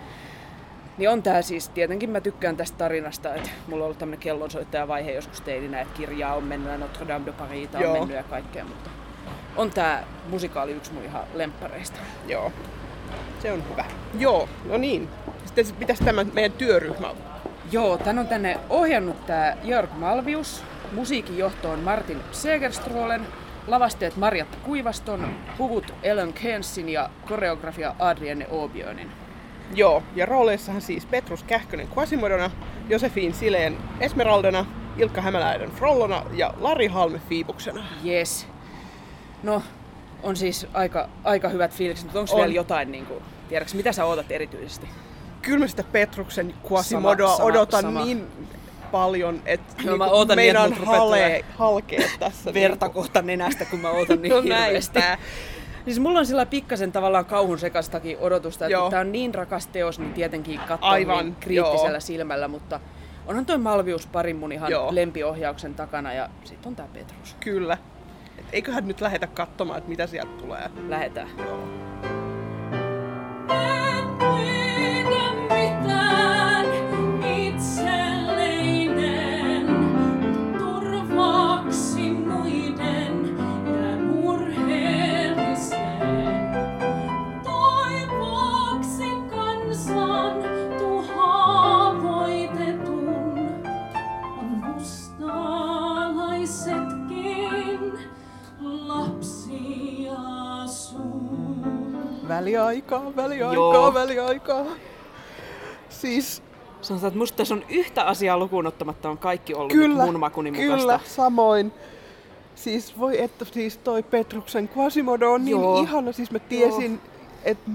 [0.97, 5.11] Niin on tää siis, tietenkin mä tykkään tästä tarinasta, että mulla on ollut tämmönen kellonsoittajavaihe
[5.11, 7.93] joskus teininä, että kirjaa on mennyt ja Notre Dame de Paris on Joo.
[7.93, 8.89] mennyt ja kaikkea, mutta
[9.57, 11.99] on tää musikaali yksi mun ihan lemppareista.
[12.27, 12.51] Joo.
[13.41, 13.85] Se on hyvä.
[14.19, 15.09] Joo, no niin.
[15.45, 17.13] Sitten mitäs tämä meidän työryhmä
[17.71, 23.27] Joo, tän on tänne ohjannut tää Jörg Malvius, musiikin johtoon Martin Segerströlen,
[23.67, 25.27] lavasteet Marjatta Kuivaston,
[25.57, 29.11] puvut Ellen Kensin ja koreografia Adrienne Åbjörnin.
[29.75, 32.51] Joo, ja rooleissahan siis Petrus Kähkönen Quasimodona,
[32.89, 34.65] Josefin Sileen Esmeraldana,
[34.97, 37.83] Ilkka Hämäläinen Frollona ja Lari Halme Fiibuksena.
[38.05, 38.47] Yes.
[39.43, 39.61] No,
[40.23, 42.39] on siis aika, aika hyvät fiilikset, mutta onko On.
[42.39, 44.87] vielä jotain, niin kuin, tiedätkö, mitä sä ootat erityisesti?
[45.41, 48.05] Kyllä mä sitä Petruksen Quasimodoa Sama, sama, odotan sama.
[48.05, 48.27] niin
[48.91, 52.53] paljon, että mä ootan niin, että meinaan mut rupeaa hale, tulee halkea tässä.
[52.53, 54.99] Verta kohta nenästä, kun mä ootan niin No hirveästi.
[54.99, 55.23] näinpä.
[55.85, 59.99] Siis mulla on sillä pikkasen tavallaan kauhun sekastakin odotusta, että tää on niin rakas teos,
[59.99, 61.99] niin tietenkin katsoo Aivan, niin kriittisellä joo.
[61.99, 62.79] silmällä, mutta
[63.27, 64.95] onhan toi Malvius parin mun ihan Joo.
[64.95, 67.35] lempiohjauksen takana ja sit on tää Petrus.
[67.39, 67.77] Kyllä.
[68.51, 70.69] Eiköhän nyt lähetä katsomaan, että mitä sieltä tulee.
[70.87, 71.29] Lähetään.
[71.37, 71.67] Joo.
[102.37, 103.93] Väliaikaa, väliaikaa, Joo.
[103.93, 104.65] väliaikaa.
[105.89, 106.43] Siis
[106.81, 110.51] Sanotaan, että musta tässä on yhtä asiaa lukuun ottamatta on kaikki ollut kyllä, mun makuni
[110.51, 110.77] mukaista.
[110.77, 111.71] kyllä, samoin.
[112.55, 115.81] Siis voi että siis toi Petruksen Quasimodo on niin Joo.
[115.81, 116.11] ihana.
[116.11, 117.01] Siis mä tiesin,
[117.43, 117.71] että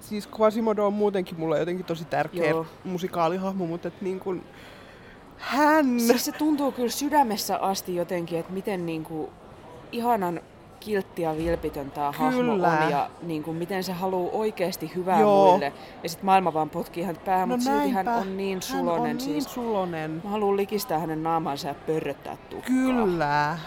[0.00, 2.66] siis Quasimodo on muutenkin mulle jotenkin tosi tärkeä Joo.
[2.84, 4.42] musikaalihahmo, mutta et niin kuin
[5.38, 6.00] hän...
[6.00, 9.30] Siis se tuntuu kyllä sydämessä asti jotenkin, että miten niinku
[9.92, 10.40] ihanan
[10.88, 15.50] kiltti ja vilpitön tämä hahmo on ja niinku, miten se haluaa oikeasti hyvää Joo.
[15.50, 15.72] muille.
[16.02, 19.16] Ja sitten maailma vaan potkii hän päähän, no mutta silti hän on niin Hän sulonen.
[19.16, 19.32] on siis.
[19.46, 20.20] niin sulonen.
[20.24, 22.66] Mä haluan likistää hänen naamaansa ja pörröttää tukkaa.
[22.66, 23.58] Kyllä.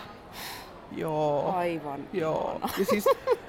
[0.95, 1.53] Joo.
[1.55, 2.51] Aivan Joo.
[2.51, 2.69] ihana.
[2.79, 3.05] Ja siis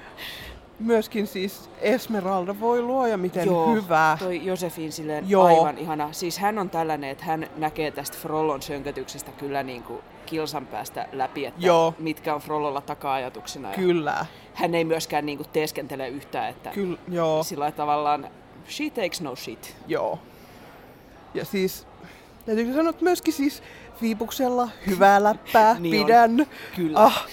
[0.79, 4.17] myöskin siis Esmeralda voi luoja miten Joo, hyvä.
[4.19, 5.45] toi Josefin silleen Joo.
[5.45, 6.13] aivan ihana.
[6.13, 11.07] Siis hän on tällainen, että hän näkee tästä Frollon sönkötyksestä kyllä niin kuin kilsan päästä
[11.11, 11.93] läpi, että Joo.
[11.99, 13.69] mitkä on Frollolla taka-ajatuksena.
[13.69, 14.25] Ja Kyllä.
[14.53, 16.71] hän ei myöskään niin kuin teeskentele yhtään, että
[17.07, 17.43] joo.
[17.43, 18.27] sillä tavallaan
[18.67, 19.75] she takes no shit.
[19.87, 20.19] Joo.
[21.33, 21.87] Ja siis,
[22.45, 23.63] täytyy sanoa, että myöskin siis
[23.99, 26.05] Fiipuksella hyvää läppää, Niin on.
[26.05, 26.45] pidän.
[26.75, 26.99] Kyllä.
[26.99, 27.27] Ah,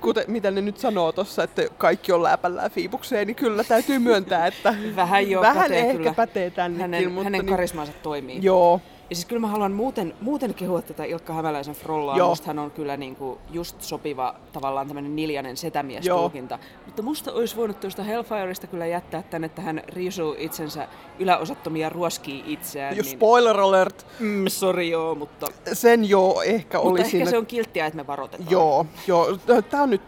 [0.00, 4.46] kuten, mitä ne nyt sanoo tuossa, että kaikki on läpällään Fiipukseen, niin kyllä täytyy myöntää,
[4.46, 6.14] että Vähän jo vähän pätee ehkä kyllä.
[6.14, 6.80] pätee tännekin.
[6.82, 8.38] Hänen, mutta hänen niin, karismaansa toimii.
[8.42, 8.80] Joo,
[9.10, 12.16] Ja siis kyllä mä haluan muuten, muuten kehua tätä Ilkka Hämäläisen Frollaa.
[12.16, 12.28] Joo.
[12.28, 16.58] Musta hän on kyllä niinku just sopiva tavallaan tämmöinen niljanen setämies-tulkinta.
[16.86, 20.88] Mutta musta olisi voinut tuosta Hellfireista kyllä jättää tänne, että hän riisuu itsensä
[21.18, 22.96] yläosattomia ruoskii itseään.
[22.96, 27.30] jos niin, spoiler alert, mm, sori joo, mutta, sen joo ehkä mutta oli ehkä siinä.
[27.30, 28.50] se on kilttiä, että me varoitetaan.
[28.50, 29.38] Joo, joo,
[29.70, 30.02] tää on nyt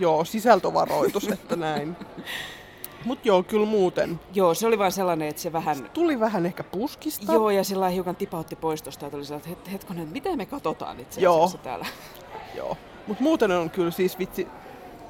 [0.00, 1.96] joo, sisältövaroitus, että näin.
[3.04, 4.20] Mut joo, kyllä muuten.
[4.34, 5.90] Joo, se oli vain sellainen, että se vähän...
[5.94, 7.32] Tuli vähän ehkä puskista.
[7.32, 10.46] Joo, ja sillä hiukan tipautti pois tosta, että oli sellainen, että het- hetkonen, mitä me
[10.46, 11.50] katsotaan itse Joo.
[11.62, 11.86] täällä.
[12.56, 12.76] Joo.
[13.06, 14.48] Mut muuten on kyllä siis vitsi,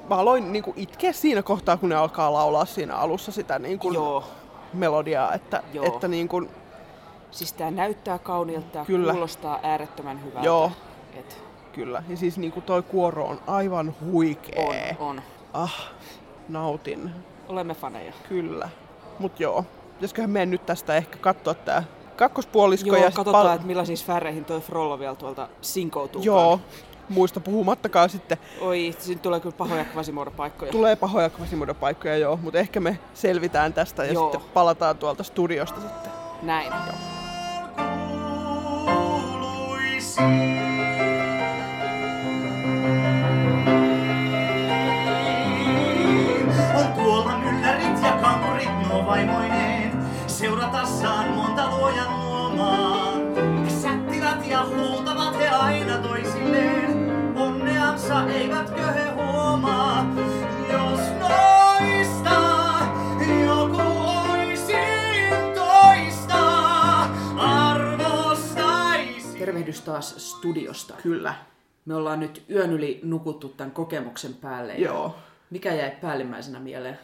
[0.08, 4.24] mä aloin niinku itkeä siinä kohtaa, kun ne alkaa laulaa siinä alussa sitä niinku Joo.
[4.72, 5.84] melodiaa, että, Joo.
[5.86, 6.42] että niinku,
[7.30, 9.12] Siis tää näyttää kauniilta, tää Kyllä.
[9.12, 10.46] kuulostaa äärettömän hyvältä.
[10.46, 10.72] Joo.
[11.14, 12.02] Et Kyllä.
[12.08, 14.96] Ja siis niinku toi kuoro on aivan huikee.
[14.98, 15.22] on, on.
[15.52, 15.74] Ah,
[16.48, 17.10] nautin.
[17.50, 18.12] Olemme faneja.
[18.28, 18.68] Kyllä.
[19.18, 21.82] Mut joo, pitäisiköhän meidän nyt tästä ehkä katsoa tää
[22.16, 26.22] kakkospuolisko Joo, ja katsotaan, että millaisiin sfääreihin toi Frollo vielä tuolta sinkoutuu.
[26.22, 26.60] Joo,
[27.08, 28.38] muista puhumattakaan sitten.
[28.60, 30.72] Oi, siinä tulee kyllä pahoja kvasimodopaikkoja.
[30.72, 34.32] Tulee pahoja kvasimodopaikkoja joo, mutta ehkä me selvitään tästä ja Joo.
[34.32, 36.12] sitten palataan tuolta studiosta sitten.
[36.42, 36.72] Näin.
[40.18, 40.59] On
[49.10, 49.92] vaimoineen,
[50.26, 53.12] seuratassaan monta luojan luomaa.
[53.68, 60.06] Sättivät ja huutavat he aina toisilleen, onneansa eivätkö he huomaa.
[60.72, 62.40] Jos noista
[63.46, 63.82] joku
[64.30, 66.40] oisin toista,
[67.38, 69.38] arvostaisi.
[69.38, 70.94] Tervehdys taas studiosta.
[71.02, 71.34] Kyllä.
[71.84, 74.74] Me ollaan nyt yön yli nukuttu tämän kokemuksen päälle.
[74.74, 75.16] Joo.
[75.50, 76.98] Mikä jäi päällimmäisenä mieleen?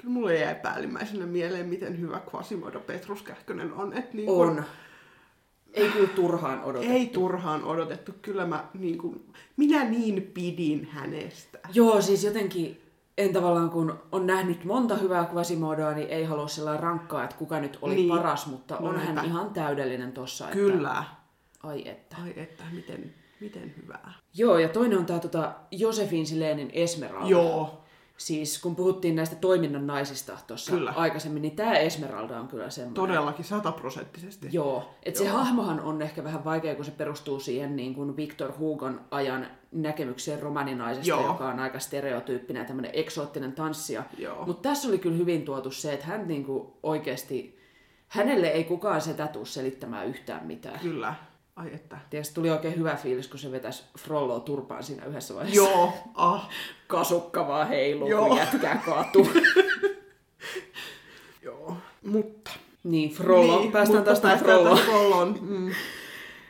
[0.00, 3.92] Kyllä mulle jäi päällimmäisenä mieleen, miten hyvä Quasimodo Petrus Kähkönen on.
[3.92, 4.64] Et niin On.
[5.74, 6.94] Ei kyllä turhaan odotettu.
[6.94, 8.12] Ei turhaan odotettu.
[8.22, 11.58] Kyllä mä, niin kuin, minä niin pidin hänestä.
[11.74, 12.80] Joo, siis jotenkin
[13.18, 17.60] en tavallaan kun on nähnyt monta hyvää Quasimodoa, niin ei halua sellainen rankkaa, että kuka
[17.60, 18.08] nyt oli Niin.
[18.08, 18.16] niin.
[18.18, 19.22] paras, mutta on No hän näinpä.
[19.22, 20.44] ihan täydellinen tossa.
[20.44, 21.04] Että, Kyllä.
[21.62, 22.16] ai että.
[22.22, 24.12] Ai että, miten, miten hyvää.
[24.34, 27.28] Joo, ja toinen on tämä tota, Josefin Silenin Esmeralda.
[27.28, 27.84] Joo.
[28.20, 32.94] Siis kun puhuttiin näistä toiminnan naisista tuossa aikaisemmin, niin tämä Esmeralda on kyllä semmoinen.
[32.94, 34.48] Todellakin sataprosenttisesti.
[34.52, 38.52] Joo, että se hahmohan on ehkä vähän vaikea, kun se perustuu siihen niin kuin Victor
[38.58, 41.26] Hugon ajan näkemykseen romaninaisesta, Joo.
[41.26, 44.02] joka on aika stereotyyppinen ja tämmöinen eksoottinen tanssija.
[44.46, 47.58] Mutta tässä oli kyllä hyvin tuotu se, että hän niin kuin oikeasti,
[48.08, 50.80] hänelle ei kukaan setä tuu selittämään yhtään mitään.
[50.80, 51.14] Kyllä.
[51.60, 51.98] Ai että.
[52.10, 55.62] Tiedätkö, tuli oikein hyvä fiilis, kun se vetäisi Frolloa turpaan siinä yhdessä vaiheessa.
[55.62, 55.92] Joo.
[56.14, 56.48] Ah.
[56.86, 58.28] Kasukka vaan heiluu, Joo.
[58.28, 59.28] kun jätkää kaatuu.
[61.42, 61.76] Joo.
[62.04, 62.50] Mutta.
[62.84, 63.60] niin, Frollo.
[63.60, 64.78] niin, päästään päästään Frolloon.
[64.78, 65.38] Frolloon.
[65.40, 65.66] Mm.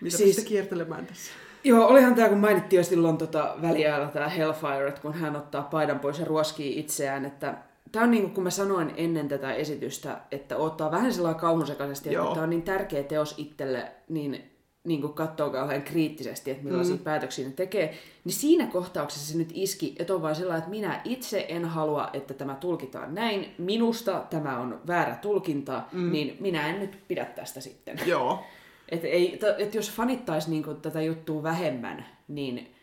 [0.01, 1.33] Mitä Siis- kiertelemään tässä?
[1.65, 5.63] Joo, olihan tämä, kun mainittiin jo silloin tota väliajalla tämä Hellfire, että kun hän ottaa
[5.63, 7.55] paidan pois ja ruoskii itseään, että
[7.93, 12.09] tämä on niin kuin kun mä sanoin ennen tätä esitystä, että ottaa vähän sellainen kauhusekaisesti,
[12.09, 12.35] että Joo.
[12.35, 14.50] tämä on niin tärkeä teos itselle, niin,
[14.85, 17.03] niin kuin katsoo kauhean kriittisesti, että millaisia mm.
[17.03, 21.01] päätöksiä ne tekee, niin siinä kohtauksessa se nyt iski, että on vaan sellainen, että minä
[21.05, 26.13] itse en halua, että tämä tulkitaan näin, minusta tämä on väärä tulkinta, mm.
[26.13, 28.01] niin minä en nyt pidä tästä sitten.
[28.07, 28.39] Joo.
[28.89, 32.75] Et ei, t- et jos fanittaisi niinku tätä juttua vähemmän, niin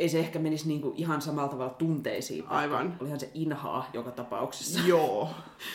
[0.00, 2.44] ei se ehkä menisi niinku ihan samalla tavalla tunteisiin.
[2.46, 2.96] Aivan.
[3.00, 4.80] Olihan se inhaa joka tapauksessa.
[4.86, 5.30] Joo.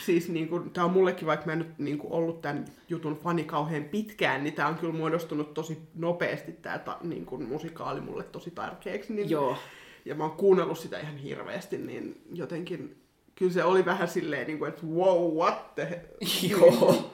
[0.06, 3.20] Siis niin kuin, tää on mullekin, vaikka mä en nyt niin kuin, ollut tämän jutun
[3.24, 8.02] fani kauhean pitkään, niin tää on kyllä muodostunut tosi nopeasti tää ta, niin kuin, musikaali
[8.02, 9.14] mulle tosi tärkeäksi.
[9.14, 9.58] Niin, Joo.
[10.06, 12.96] Ja mä oon kuunnellut sitä ihan hirveästi, niin jotenkin
[13.36, 17.12] kyllä se oli vähän silleen, niin kuin, että wow, what the he- Joo.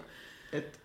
[0.54, 0.82] Et,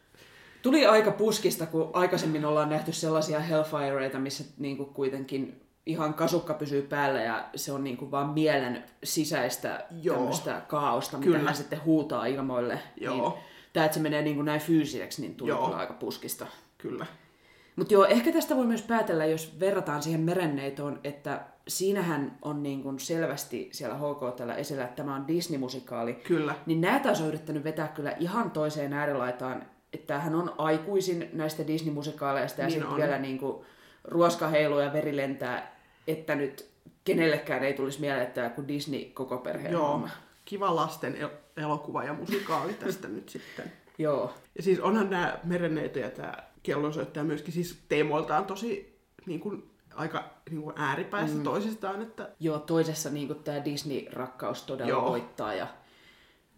[0.62, 6.82] Tuli aika puskista, kun aikaisemmin ollaan nähty sellaisia Hellfireita, missä niinku kuitenkin ihan kasukka pysyy
[6.82, 10.16] päällä ja se on niinku vaan mielen sisäistä Joo.
[10.16, 11.39] tämmöistä kaaosta, mitä Kyllä.
[11.45, 12.78] hän sitten huutaa ilmoille.
[13.01, 13.14] Joo.
[13.14, 13.32] Niin,
[13.72, 15.64] Tämä, että se menee niinku näin fyysiseksi, niin tuli Joo.
[15.64, 16.47] kyllä aika puskista.
[16.78, 17.07] kyllä.
[17.76, 22.82] Mutta joo, ehkä tästä voi myös päätellä, jos verrataan siihen merenneitoon, että siinähän on niin
[22.82, 26.14] kuin selvästi siellä HK tällä esillä, että tämä on Disney-musikaali.
[26.14, 26.55] Kyllä.
[26.66, 29.62] Niin nämä taas on yrittänyt vetää kyllä ihan toiseen äärilaitaan,
[29.93, 32.97] että tämähän on aikuisin näistä Disney-musikaaleista ja Niin sitten on.
[32.97, 33.64] vielä niin kuin
[34.05, 35.75] ruoska heiluu ja veri lentää,
[36.07, 36.70] että nyt
[37.04, 39.88] kenellekään ei tulisi mieleen, että kuin Disney koko perheen Joo.
[39.88, 40.09] homma.
[40.44, 43.72] Kiva lasten el- elokuva ja musikaali tästä nyt sitten.
[43.98, 44.34] Joo.
[44.57, 46.32] Ja siis onhan nämä merenneito ja tämä
[46.62, 51.42] kellonsoittaja myöskin siis teemoiltaan tosi niin kuin, aika niin kuin ääripäissä mm.
[51.42, 55.11] toisistaan, että Joo, toisessa niin tämä Disney-rakkaus todella Joo.
[55.11, 55.66] Voittaa ja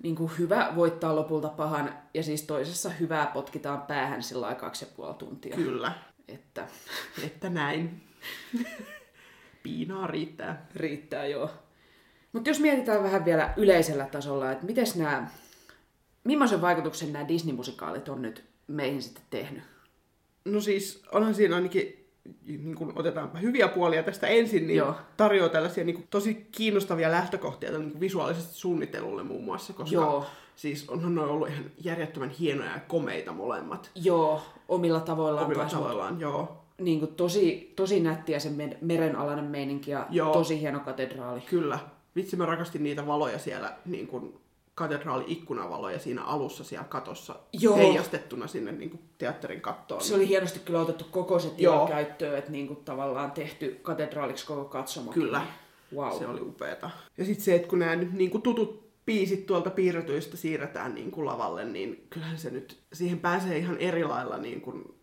[0.03, 4.90] niin kuin hyvä voittaa lopulta pahan ja siis toisessa hyvää potkitaan päähän sillä kaksi ja
[4.96, 5.57] puoli tuntia.
[5.57, 5.92] kyllä,
[6.28, 6.66] Että
[7.22, 8.03] että näin.
[9.62, 10.66] Piinaa riittää.
[10.74, 11.50] riittää joo.
[12.32, 15.28] Mutta jos mietitään vähän vielä yleisellä tasolla, että miten nämä,
[16.24, 19.62] millaisen vaikutuksen nämä Disney-musikaalit on nyt meihin sitten tehnyt?
[20.44, 22.09] No siis onhan siinä ainakin,
[22.46, 24.94] niin kun otetaanpa hyviä puolia tästä ensin, niin Joo.
[25.16, 30.26] tarjoaa tällaisia niin tosi kiinnostavia lähtökohtia niin visuaalisesti suunnittelulle muun muassa, koska Joo.
[30.56, 33.90] siis onhan ne ollut ihan järjettömän hienoja ja komeita molemmat.
[33.94, 36.64] Joo, omilla tavoillaan Omilla mut tavoillaan, joo.
[36.79, 40.33] Niin kuin tosi, tosi nättiä se me- merenalainen meininki ja Joo.
[40.33, 41.41] tosi hieno katedraali.
[41.41, 41.79] Kyllä.
[42.16, 44.35] Vitsi, mä rakastin niitä valoja siellä niin kuin
[44.74, 47.76] katedraali-ikkunavaloja siinä alussa siellä katossa Joo.
[47.76, 50.01] heijastettuna sinne niin kuin teatterin kattoon.
[50.01, 54.64] Se oli hienosti kyllä otettu koko se tila käyttöön, että niinku tavallaan tehty katedraaliksi koko
[54.64, 55.12] katsomo.
[55.12, 55.43] Kyllä.
[55.95, 56.18] Wow.
[56.18, 56.91] Se oli upeeta.
[57.18, 61.11] Ja sitten se, että kun nämä nyt niin kuin tutut biisit tuolta piirretyistä siirretään niin
[61.11, 64.95] kuin lavalle, niin kyllähän se nyt, siihen pääsee ihan eri lailla niin kuin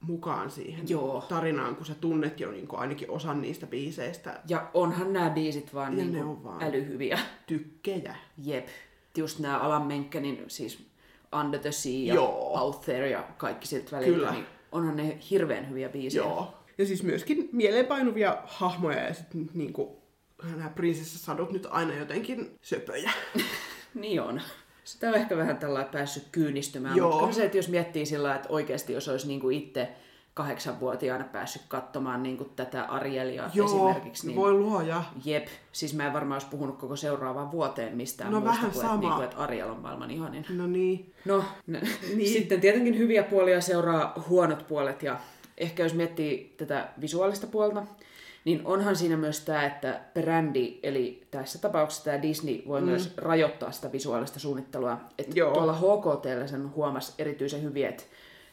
[0.00, 1.24] mukaan siihen Joo.
[1.28, 5.74] tarinaan, kun sä tunnet jo niin kuin ainakin osan niistä biiseistä Ja onhan nämä biisit
[5.74, 6.62] vaan, Ja niinku ne on vaan.
[6.62, 7.18] älyhyviä.
[7.46, 8.16] tykkejä.
[8.44, 8.66] Jep.
[9.16, 10.86] Just nämä Alan Menkenin, siis
[11.40, 12.58] Under the Sea ja Joo.
[12.60, 14.32] Out There ja kaikki siltä väliltä, Kyllä.
[14.32, 16.24] niin onhan ne hirveän hyviä biisejä.
[16.24, 16.54] Joo.
[16.78, 19.88] Ja siis myöskin mieleenpainuvia hahmoja ja sitten niin kuin
[20.56, 23.10] nämä prinsessasadut nyt aina jotenkin söpöjä.
[23.94, 24.40] Niin on.
[24.88, 27.20] Sitä on ehkä vähän tällä päässyt kyynistymään, Joo.
[27.20, 29.88] mutta se, että jos miettii sillä, että oikeasti jos olisi niinku itse
[30.34, 35.04] kahdeksanvuotiaana päässyt katsomaan niinku tätä Arielia Joo, esimerkiksi, niin voi luoja.
[35.24, 38.82] jep, siis mä en varmaan olisi puhunut koko seuraavaan vuoteen mistään No muusta vähän kuin,
[38.82, 38.94] sama.
[38.94, 40.46] että, niinku, että Ariel on maailman ihanin.
[40.48, 41.12] No niin.
[41.24, 42.28] No, niin.
[42.38, 45.20] sitten tietenkin hyviä puolia seuraa huonot puolet ja
[45.58, 47.86] ehkä jos miettii tätä visuaalista puolta,
[48.48, 52.86] niin onhan siinä myös tämä, että brändi, eli tässä tapauksessa tämä Disney voi mm.
[52.86, 54.98] myös rajoittaa sitä visuaalista suunnittelua.
[55.18, 55.52] Että Joo.
[55.52, 58.04] tuolla HKTllä sen huomasi erityisen hyvin, että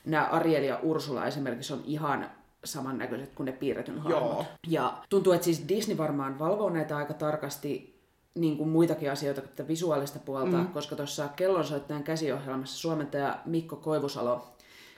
[0.05, 2.31] nämä Ariel ja Ursula esimerkiksi on ihan
[2.63, 4.45] samannäköiset kuin ne piirretyn hahmot.
[4.67, 7.99] Ja tuntuu, että siis Disney varmaan valvoo näitä aika tarkasti
[8.35, 10.67] niin kuin muitakin asioita kuin tätä visuaalista puolta, mm.
[10.67, 14.54] koska tuossa Kellonsoittajan käsiohjelmassa suomentaja Mikko Koivusalo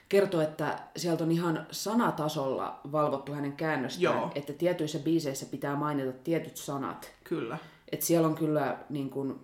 [0.08, 4.32] kertoi, että sieltä on ihan sanatasolla valvottu hänen käännöstään, Joo.
[4.34, 7.12] että tietyissä biiseissä pitää mainita tietyt sanat.
[7.24, 7.58] Kyllä.
[7.92, 9.40] Että siellä on kyllä, niin kuin,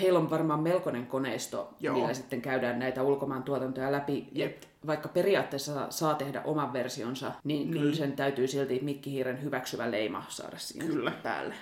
[0.00, 1.96] heillä on varmaan melkoinen koneisto, Joo.
[1.96, 4.28] millä sitten käydään näitä ulkomaan tuotantoja läpi.
[4.32, 4.62] Jep.
[4.86, 7.82] Vaikka periaatteessa saa tehdä oman versionsa, niin, niin.
[7.82, 11.12] kyllä sen täytyy silti Mikkihiiren hyväksyvä leima saada siihen Kyllä.
[11.22, 11.54] päälle.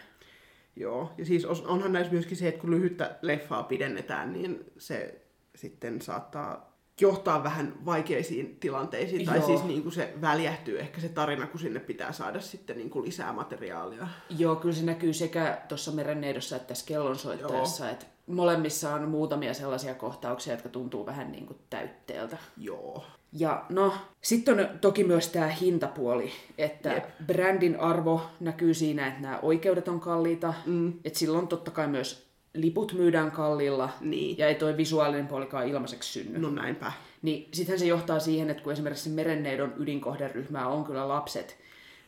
[0.77, 5.21] Joo, ja siis onhan näissä myöskin se, että kun lyhyttä leffaa pidennetään, niin se
[5.55, 9.27] sitten saattaa johtaa vähän vaikeisiin tilanteisiin.
[9.27, 9.47] Tai Joo.
[9.47, 13.05] siis niin kuin se väljähtyy ehkä se tarina, kun sinne pitää saada sitten niin kuin
[13.05, 14.09] lisää materiaalia.
[14.39, 19.95] Joo, kyllä se näkyy sekä tuossa Merenneidossa että tässä kellonsoittajassa, että molemmissa on muutamia sellaisia
[19.95, 22.39] kohtauksia, jotka tuntuu vähän niin kuin täytteeltä.
[22.57, 23.05] Joo.
[23.33, 27.05] Ja no, sitten on toki myös tämä hintapuoli, että Jep.
[27.27, 30.93] brändin arvo näkyy siinä, että nämä oikeudet on kalliita, mm.
[31.05, 32.24] että silloin totta kai myös
[32.55, 34.39] liput myydään kalliilla, Niin.
[34.39, 36.39] ja ei toi visuaalinen puolikaan ilmaiseksi synny.
[36.39, 36.93] No näinpä.
[37.23, 41.57] Niin sittenhän se johtaa siihen, että kun esimerkiksi merenneidon ydinkohderyhmää on kyllä lapset,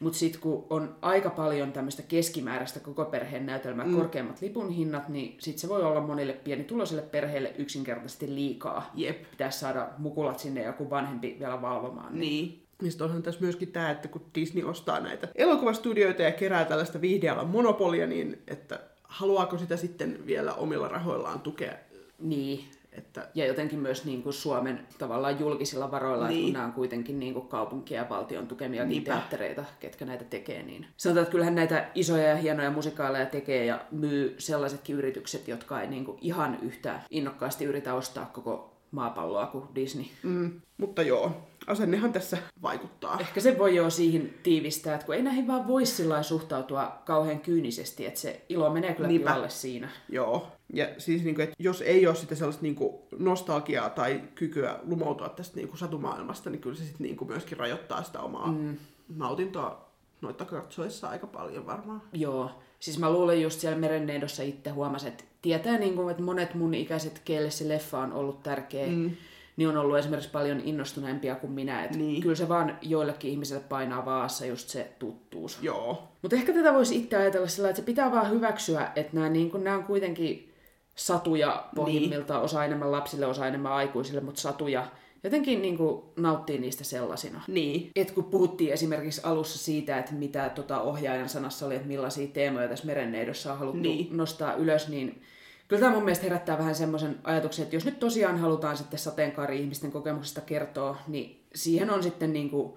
[0.00, 3.96] mutta sitten kun on aika paljon tämmöistä keskimääräistä koko perheen näytelmää, mm.
[3.96, 8.90] korkeammat lipun hinnat, niin sitten se voi olla monille pienituloisille perheille yksinkertaisesti liikaa.
[8.94, 9.30] Jep.
[9.30, 12.20] Pitäisi saada mukulat sinne ja joku vanhempi vielä valvomaan.
[12.20, 12.62] Niin.
[12.82, 17.00] Ja sitten onhan tässä myöskin tämä, että kun Disney ostaa näitä elokuvastudioita ja kerää tällaista
[17.00, 21.72] viihdealan monopolia, niin että haluaako sitä sitten vielä omilla rahoillaan tukea?
[22.18, 22.64] Niin.
[22.92, 26.34] Että Ja jotenkin myös niin kuin Suomen tavallaan julkisilla varoilla, niin.
[26.36, 26.44] Niin.
[26.46, 29.12] kun nämä on kuitenkin niin kuin kaupunkien ja valtion tukemia niin Niinpä.
[29.12, 30.62] teattereita, ketkä näitä tekee.
[30.62, 30.86] Niin.
[30.96, 35.86] Sanotaan, että kyllähän näitä isoja ja hienoja musikaaleja tekee ja myy sellaisetkin yritykset, jotka ei
[35.88, 40.04] niin kuin ihan yhtä innokkaasti yritä ostaa koko maapalloa kuin Disney.
[40.22, 41.32] Mm, mutta joo,
[41.66, 43.20] asennehan tässä vaikuttaa.
[43.20, 47.40] Ehkä se voi jo siihen tiivistää, että kun ei näihin vaan voi sillä suhtautua kauhean
[47.40, 49.30] kyynisesti, että se ilo menee kyllä Niinpä.
[49.30, 49.88] pilalle siinä.
[50.08, 50.46] Joo.
[50.72, 54.78] Ja siis, niin kuin, että jos ei ole sitä sellaista niin kuin, nostalgiaa tai kykyä
[54.82, 58.52] lumoutua tästä niin kuin, satumaailmasta, niin kyllä se sitten niin kuin, myöskin rajoittaa sitä omaa
[58.52, 58.76] mm.
[59.16, 59.86] nautintoa
[60.20, 62.02] noita katsoessa aika paljon varmaan.
[62.12, 62.50] Joo.
[62.86, 66.74] Siis mä luulen just siellä Merenneidossa itse huomasin, että tietää niin kuin, että monet mun
[66.74, 69.10] ikäiset, keille se leffa on ollut tärkeä, mm.
[69.56, 71.84] niin on ollut esimerkiksi paljon innostuneempia kuin minä.
[71.84, 72.22] Että Niin.
[72.22, 75.58] Kyllä se vaan joillekin ihmisille painaa vaassa just se tuttuus.
[75.62, 76.08] Joo.
[76.22, 79.50] Mutta ehkä tätä voisi itse ajatella sillä, että se pitää vaan hyväksyä, että nämä, niin
[79.50, 80.52] kuin, nämä on kuitenkin
[80.94, 84.86] satuja pohjimmiltaan, osa enemmän lapsille, osa enemmän aikuisille, mutta satuja.
[85.26, 87.42] Jotenkin niin kuin, nauttii niistä sellaisina.
[87.48, 87.90] Niin.
[87.96, 92.68] Et kun puhuttiin esimerkiksi alussa siitä, että mitä tota ohjaajan sanassa oli, että millaisia teemoja
[92.68, 94.16] tässä merenneidossa on haluttu Niin.
[94.16, 95.22] nostaa ylös, niin
[95.68, 99.92] kyllä tämä mun mielestä herättää vähän semmoisen ajatuksen, että jos nyt tosiaan halutaan sitten sateenkaari-ihmisten
[99.92, 102.72] kokemuksista kertoa, niin siihen on sitten niin kuin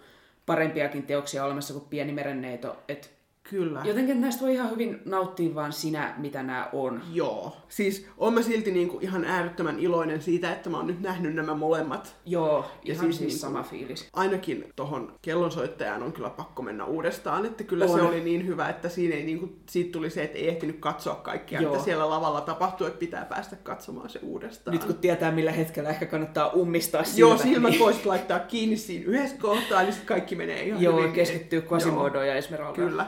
[0.46, 2.78] parempiakin teoksia olemassa kuin pieni merenneito.
[2.88, 3.12] Et
[3.50, 3.82] Kyllä.
[3.84, 7.02] jotenkin näistä voi ihan hyvin nauttia vaan sinä, mitä nämä on.
[7.14, 7.58] Joo.
[7.70, 11.54] Siis on mä silti niinku ihan äärettömän iloinen siitä, että mä oon nyt nähnyt nämä
[11.54, 12.16] molemmat.
[12.26, 14.10] Joo, Ja ihan siis, siis niinku- sama fiilis.
[14.14, 17.92] Ainakin tohon kellonsoittajaan on kyllä pakko mennä uudestaan, että kyllä On.
[18.00, 21.16] se oli niin hyvä, että siinä ei niinku, siitä tuli se, että ei ehtinyt katsoa
[21.16, 21.72] kaikkia, Joo.
[21.74, 24.74] että siellä lavalla tapahtui, että pitää päästä katsomaan se uudestaan.
[24.74, 27.20] Nyt kun tietää, millä hetkellä ehkä kannattaa ummistaa silmät.
[27.20, 27.80] Joo, silmät niin...
[27.80, 31.14] voisit laittaa kiinni siinä yhdessä kohtaa, niin sitten kaikki menee ihan Joo, hyvin.
[31.14, 32.90] keskittyy Quasimodoon ja Esmeraldaan.
[32.90, 33.06] Kyllä.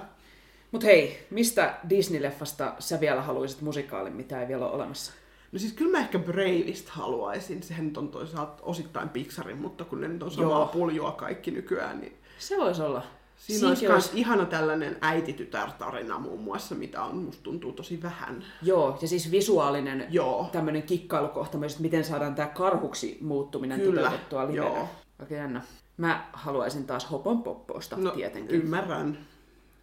[0.71, 5.11] Mut hei, mistä Disney-leffasta sä vielä haluaisit musikaalin, mitä ei vielä ole olemassa?
[5.51, 7.63] No siis kyllä mä ehkä Bravista haluaisin.
[7.63, 10.65] Sehän nyt on toisaalta osittain Pixarin, mutta kun ne nyt on samaa Joo.
[10.65, 13.03] puljua kaikki nykyään, niin Se voisi olla.
[13.37, 18.43] siinä olisi myös ihana tällainen äiti-tytär-tarina muun muassa, mitä on, musta tuntuu tosi vähän.
[18.61, 20.49] Joo, ja siis visuaalinen Joo.
[20.51, 24.65] tämmöinen kikkailukohta myös, että miten saadaan tämä karhuksi muuttuminen Kyllä, toteutettua livenä.
[24.65, 24.89] joo.
[25.21, 25.61] Oikein jännä.
[25.97, 28.61] Mä haluaisin taas Hopon Popposta No tietenkin.
[28.61, 29.17] ymmärrän.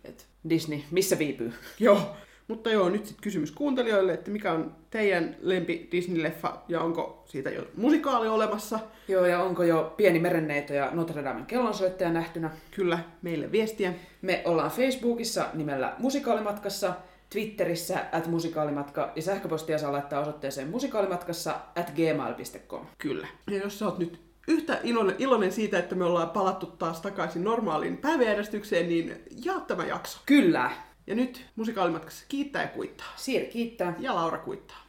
[0.04, 1.52] Et Disney, missä viipyy?
[1.80, 2.16] Joo.
[2.48, 7.50] Mutta joo, nyt sitten kysymys kuuntelijoille, että mikä on teidän lempi Disney-leffa ja onko siitä
[7.50, 8.80] jo musikaali olemassa?
[9.08, 12.50] Joo, ja onko jo Pieni merenneito ja Notre Damen kellonsoittaja nähtynä?
[12.70, 13.94] Kyllä, meille viestiä.
[14.22, 16.94] Me ollaan Facebookissa nimellä Musikaalimatkassa,
[17.30, 22.86] Twitterissä at musikaalimatka ja sähköpostia saa laittaa osoitteeseen musikaalimatkassa at gmail.com.
[22.98, 23.26] Kyllä.
[23.50, 27.44] Ja jos sä oot nyt yhtä iloinen, iloinen siitä, että me ollaan palattu taas takaisin
[27.44, 30.18] normaaliin päiväjärjestykseen, niin jaa tämä jakso.
[30.26, 30.70] Kyllä!
[31.06, 33.12] Ja nyt musikaalimatkassa kiittää ja kuittaa.
[33.16, 33.94] Siiri kiittää.
[33.98, 34.87] Ja Laura kuittaa.